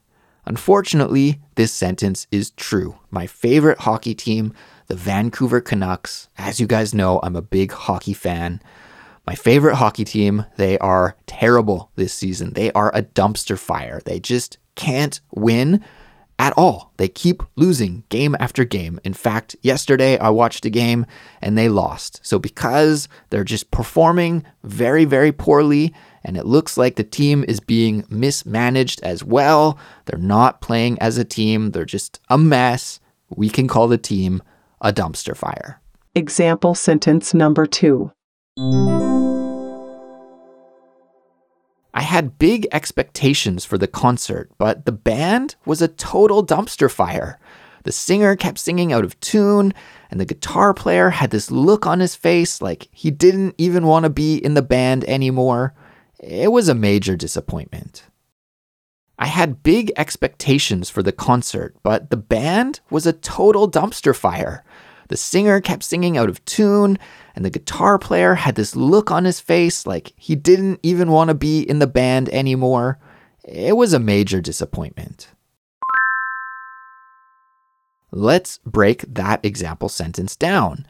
Unfortunately, 0.45 1.39
this 1.55 1.73
sentence 1.73 2.27
is 2.31 2.51
true. 2.51 2.99
My 3.11 3.27
favorite 3.27 3.79
hockey 3.79 4.15
team, 4.15 4.53
the 4.87 4.95
Vancouver 4.95 5.59
Canucks, 5.59 6.29
as 6.37 6.59
you 6.59 6.67
guys 6.67 6.93
know, 6.93 7.19
I'm 7.23 7.35
a 7.35 7.41
big 7.41 7.71
hockey 7.71 8.13
fan. 8.13 8.61
My 9.25 9.35
favorite 9.35 9.75
hockey 9.75 10.05
team, 10.05 10.45
they 10.55 10.77
are 10.77 11.17
terrible 11.25 11.89
this 11.95 12.13
season. 12.13 12.53
They 12.53 12.71
are 12.71 12.91
a 12.95 13.01
dumpster 13.01 13.57
fire. 13.57 14.01
They 14.05 14.19
just 14.19 14.57
can't 14.75 15.19
win 15.31 15.83
at 16.39 16.53
all. 16.57 16.93
They 16.97 17.07
keep 17.07 17.43
losing 17.55 18.03
game 18.09 18.35
after 18.39 18.63
game. 18.63 18.99
In 19.03 19.13
fact, 19.13 19.55
yesterday 19.61 20.17
I 20.17 20.29
watched 20.29 20.65
a 20.65 20.69
game 20.69 21.05
and 21.41 21.57
they 21.57 21.69
lost. 21.69 22.19
So, 22.23 22.39
because 22.39 23.07
they're 23.29 23.43
just 23.43 23.71
performing 23.71 24.45
very, 24.63 25.05
very 25.05 25.31
poorly, 25.31 25.93
and 26.23 26.37
it 26.37 26.45
looks 26.45 26.77
like 26.77 26.95
the 26.95 27.03
team 27.03 27.45
is 27.47 27.59
being 27.59 28.05
mismanaged 28.09 29.01
as 29.01 29.23
well, 29.23 29.79
they're 30.05 30.19
not 30.19 30.61
playing 30.61 30.99
as 30.99 31.17
a 31.17 31.25
team, 31.25 31.71
they're 31.71 31.85
just 31.85 32.19
a 32.29 32.37
mess. 32.37 32.99
We 33.29 33.49
can 33.49 33.67
call 33.67 33.87
the 33.87 33.97
team 33.97 34.41
a 34.81 34.93
dumpster 34.93 35.35
fire. 35.35 35.81
Example 36.15 36.75
sentence 36.75 37.33
number 37.33 37.65
two. 37.65 38.11
I 41.97 42.01
had 42.01 42.37
big 42.37 42.67
expectations 42.71 43.65
for 43.65 43.79
the 43.79 43.87
concert, 43.87 44.51
but 44.59 44.85
the 44.85 44.91
band 44.91 45.55
was 45.65 45.81
a 45.81 45.87
total 45.87 46.45
dumpster 46.45 46.91
fire. 46.91 47.39
The 47.85 47.91
singer 47.91 48.35
kept 48.35 48.59
singing 48.59 48.93
out 48.93 49.03
of 49.03 49.19
tune, 49.19 49.73
and 50.11 50.19
the 50.19 50.25
guitar 50.25 50.75
player 50.75 51.09
had 51.09 51.31
this 51.31 51.49
look 51.49 51.87
on 51.87 51.99
his 51.99 52.13
face 52.15 52.61
like 52.61 52.87
he 52.91 53.09
didn't 53.09 53.55
even 53.57 53.87
want 53.87 54.03
to 54.03 54.11
be 54.11 54.37
in 54.37 54.53
the 54.53 54.61
band 54.61 55.05
anymore. 55.05 55.73
It 56.19 56.51
was 56.51 56.69
a 56.69 56.75
major 56.75 57.15
disappointment. 57.15 58.03
I 59.17 59.25
had 59.25 59.63
big 59.63 59.91
expectations 59.97 60.91
for 60.91 61.01
the 61.01 61.11
concert, 61.11 61.75
but 61.81 62.11
the 62.11 62.17
band 62.17 62.79
was 62.91 63.07
a 63.07 63.13
total 63.13 63.67
dumpster 63.67 64.15
fire. 64.15 64.63
The 65.07 65.17
singer 65.17 65.61
kept 65.61 65.83
singing 65.83 66.17
out 66.17 66.29
of 66.29 66.43
tune, 66.45 66.97
and 67.35 67.45
the 67.45 67.49
guitar 67.49 67.97
player 67.97 68.35
had 68.35 68.55
this 68.55 68.75
look 68.75 69.09
on 69.11 69.25
his 69.25 69.39
face 69.39 69.85
like 69.85 70.13
he 70.17 70.35
didn't 70.35 70.79
even 70.83 71.11
want 71.11 71.29
to 71.29 71.33
be 71.33 71.61
in 71.61 71.79
the 71.79 71.87
band 71.87 72.29
anymore. 72.29 72.99
It 73.43 73.77
was 73.77 73.93
a 73.93 73.99
major 73.99 74.41
disappointment. 74.41 75.29
Let's 78.11 78.59
break 78.65 79.05
that 79.13 79.43
example 79.43 79.89
sentence 79.89 80.35
down. 80.35 80.85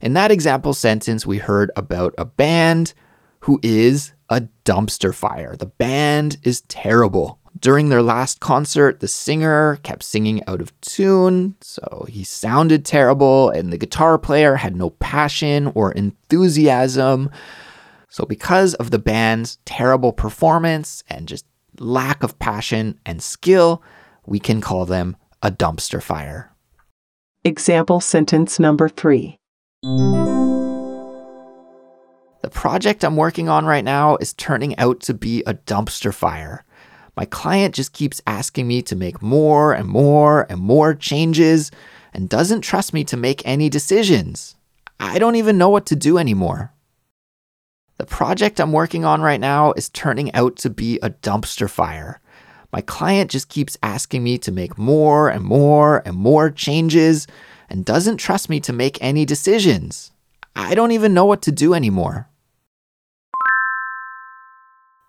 In 0.00 0.12
that 0.12 0.30
example 0.30 0.74
sentence, 0.74 1.26
we 1.26 1.38
heard 1.38 1.70
about 1.76 2.14
a 2.18 2.24
band 2.24 2.92
who 3.40 3.58
is 3.62 4.12
a 4.28 4.42
dumpster 4.64 5.14
fire. 5.14 5.56
The 5.56 5.66
band 5.66 6.36
is 6.42 6.62
terrible. 6.62 7.38
During 7.58 7.88
their 7.88 8.02
last 8.02 8.40
concert, 8.40 9.00
the 9.00 9.08
singer 9.08 9.76
kept 9.82 10.02
singing 10.02 10.42
out 10.46 10.60
of 10.60 10.78
tune, 10.80 11.54
so 11.60 12.06
he 12.08 12.24
sounded 12.24 12.84
terrible, 12.84 13.50
and 13.50 13.72
the 13.72 13.78
guitar 13.78 14.18
player 14.18 14.56
had 14.56 14.74
no 14.74 14.90
passion 14.90 15.72
or 15.74 15.92
enthusiasm. 15.92 17.30
So, 18.08 18.24
because 18.24 18.74
of 18.74 18.90
the 18.90 18.98
band's 18.98 19.58
terrible 19.64 20.12
performance 20.12 21.04
and 21.08 21.28
just 21.28 21.46
lack 21.78 22.22
of 22.22 22.38
passion 22.38 22.98
and 23.06 23.22
skill, 23.22 23.82
we 24.26 24.40
can 24.40 24.60
call 24.60 24.84
them 24.84 25.16
a 25.42 25.50
dumpster 25.50 26.02
fire. 26.02 26.52
Example 27.44 28.00
sentence 28.00 28.58
number 28.58 28.88
3. 28.88 29.38
The 32.42 32.50
project 32.50 33.04
I'm 33.04 33.16
working 33.16 33.48
on 33.48 33.66
right 33.66 33.84
now 33.84 34.16
is 34.16 34.32
turning 34.34 34.76
out 34.78 35.00
to 35.00 35.14
be 35.14 35.42
a 35.46 35.54
dumpster 35.54 36.12
fire. 36.12 36.64
My 37.16 37.24
client 37.24 37.74
just 37.74 37.94
keeps 37.94 38.20
asking 38.26 38.68
me 38.68 38.82
to 38.82 38.94
make 38.94 39.22
more 39.22 39.72
and 39.72 39.88
more 39.88 40.46
and 40.50 40.60
more 40.60 40.94
changes 40.94 41.70
and 42.12 42.28
doesn't 42.28 42.60
trust 42.60 42.92
me 42.92 43.04
to 43.04 43.16
make 43.16 43.46
any 43.46 43.70
decisions. 43.70 44.54
I 45.00 45.18
don't 45.18 45.36
even 45.36 45.56
know 45.56 45.70
what 45.70 45.86
to 45.86 45.96
do 45.96 46.18
anymore. 46.18 46.72
The 47.98 48.04
project 48.04 48.60
I'm 48.60 48.72
working 48.72 49.06
on 49.06 49.22
right 49.22 49.40
now 49.40 49.72
is 49.72 49.88
turning 49.88 50.32
out 50.34 50.56
to 50.56 50.70
be 50.70 50.98
a 51.02 51.08
dumpster 51.08 51.68
fire. 51.68 52.20
My 52.70 52.82
client 52.82 53.30
just 53.30 53.48
keeps 53.48 53.78
asking 53.82 54.22
me 54.22 54.36
to 54.38 54.52
make 54.52 54.76
more 54.76 55.30
and 55.30 55.42
more 55.42 56.02
and 56.04 56.16
more 56.16 56.50
changes 56.50 57.26
and 57.70 57.84
doesn't 57.84 58.18
trust 58.18 58.50
me 58.50 58.60
to 58.60 58.72
make 58.72 59.02
any 59.02 59.24
decisions. 59.24 60.10
I 60.54 60.74
don't 60.74 60.92
even 60.92 61.14
know 61.14 61.24
what 61.24 61.40
to 61.42 61.52
do 61.52 61.72
anymore. 61.72 62.28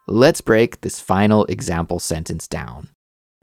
Let's 0.09 0.39
break 0.39 0.79
this 0.79 1.01
final 1.01 1.43
example 1.47 1.99
sentence 1.99 2.47
down. 2.47 2.87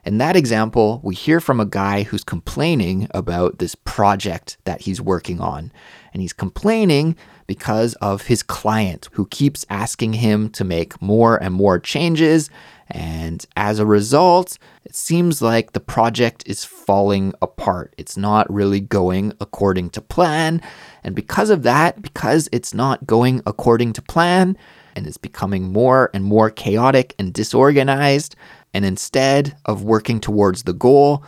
In 0.03 0.17
that 0.17 0.35
example, 0.35 0.99
we 1.03 1.13
hear 1.13 1.39
from 1.39 1.59
a 1.59 1.65
guy 1.65 2.01
who's 2.01 2.23
complaining 2.23 3.07
about 3.11 3.59
this 3.59 3.75
project 3.75 4.57
that 4.63 4.81
he's 4.81 4.99
working 4.99 5.39
on. 5.39 5.71
And 6.11 6.23
he's 6.23 6.33
complaining 6.33 7.15
because 7.45 7.93
of 7.95 8.23
his 8.23 8.41
client 8.41 9.09
who 9.11 9.27
keeps 9.27 9.63
asking 9.69 10.13
him 10.13 10.49
to 10.51 10.63
make 10.63 10.99
more 10.99 11.37
and 11.37 11.53
more 11.53 11.77
changes. 11.77 12.49
And 12.87 13.45
as 13.55 13.77
a 13.77 13.85
result, 13.85 14.57
it 14.85 14.95
seems 14.95 15.43
like 15.43 15.73
the 15.73 15.79
project 15.79 16.43
is 16.47 16.65
falling 16.65 17.33
apart. 17.43 17.93
It's 17.95 18.17
not 18.17 18.51
really 18.51 18.79
going 18.79 19.33
according 19.39 19.91
to 19.91 20.01
plan. 20.01 20.63
And 21.03 21.13
because 21.13 21.51
of 21.51 21.61
that, 21.61 22.01
because 22.01 22.49
it's 22.51 22.73
not 22.73 23.05
going 23.05 23.43
according 23.45 23.93
to 23.93 24.01
plan, 24.01 24.57
and 24.95 25.07
is 25.07 25.17
becoming 25.17 25.71
more 25.71 26.09
and 26.13 26.23
more 26.23 26.49
chaotic 26.49 27.15
and 27.19 27.33
disorganized. 27.33 28.35
And 28.73 28.85
instead 28.85 29.57
of 29.65 29.83
working 29.83 30.19
towards 30.19 30.63
the 30.63 30.73
goal, 30.73 31.23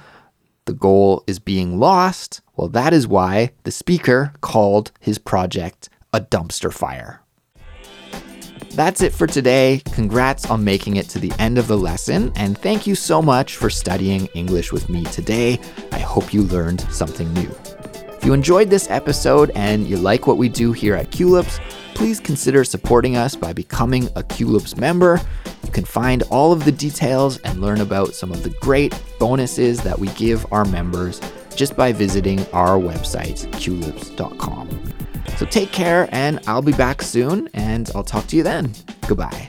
the 0.65 0.73
goal 0.73 1.23
is 1.27 1.39
being 1.39 1.80
lost. 1.80 2.41
Well, 2.56 2.67
that 2.69 2.93
is 2.93 3.08
why 3.08 3.51
the 3.63 3.71
speaker 3.71 4.34
called 4.41 4.91
his 4.99 5.17
project 5.17 5.89
a 6.13 6.21
dumpster 6.21 6.73
fire. 6.73 7.21
That's 8.71 9.01
it 9.01 9.13
for 9.13 9.25
today. 9.25 9.82
Congrats 9.93 10.49
on 10.51 10.63
making 10.63 10.97
it 10.97 11.10
to 11.10 11.19
the 11.19 11.32
end 11.39 11.58
of 11.58 11.67
the 11.67 11.77
lesson, 11.77 12.32
and 12.36 12.58
thank 12.58 12.86
you 12.86 12.93
so 12.93 13.21
much 13.21 13.56
for 13.56 13.69
studying 13.69 14.27
English 14.36 14.71
with 14.71 14.88
me 14.88 15.03
today. 15.06 15.60
I 15.91 15.99
hope 15.99 16.34
you 16.34 16.43
learned 16.43 16.82
something 16.91 17.34
new. 17.34 17.49
If 18.17 18.25
you 18.25 18.34
enjoyed 18.34 18.69
this 18.69 18.89
episode 18.89 19.51
and 19.56 19.88
you 19.88 19.97
like 19.97 20.25
what 20.25 20.38
we 20.38 20.49
do 20.49 20.73
here 20.73 20.95
at 20.95 21.12
Culips, 21.12 21.60
please 21.93 22.19
consider 22.19 22.63
supporting 22.63 23.15
us 23.15 23.36
by 23.36 23.53
becoming 23.53 24.06
a 24.15 24.23
Culips 24.23 24.77
member. 24.77 25.21
You 25.63 25.71
can 25.71 25.86
find 25.86 26.23
all 26.23 26.51
of 26.51 26.65
the 26.65 26.71
details 26.71 27.38
and 27.39 27.62
learn 27.62 27.82
about 27.82 28.13
some 28.13 28.32
of 28.32 28.43
the 28.43 28.49
great 28.62 28.99
bonuses 29.19 29.82
that 29.82 29.97
we 29.99 30.08
give 30.10 30.51
our 30.51 30.65
members 30.65 31.21
just 31.56 31.75
by 31.75 31.91
visiting 31.91 32.45
our 32.53 32.77
website, 32.77 33.47
culips.com. 33.53 34.67
So 35.38 35.45
take 35.45 35.71
care, 35.71 36.10
and 36.12 36.39
I'll 36.47 36.62
be 36.62 36.73
back 36.73 37.01
soon, 37.01 37.49
and 37.53 37.91
I'll 37.93 38.03
talk 38.03 38.25
to 38.27 38.36
you 38.36 38.43
then. 38.43 38.73
Goodbye. 39.08 39.47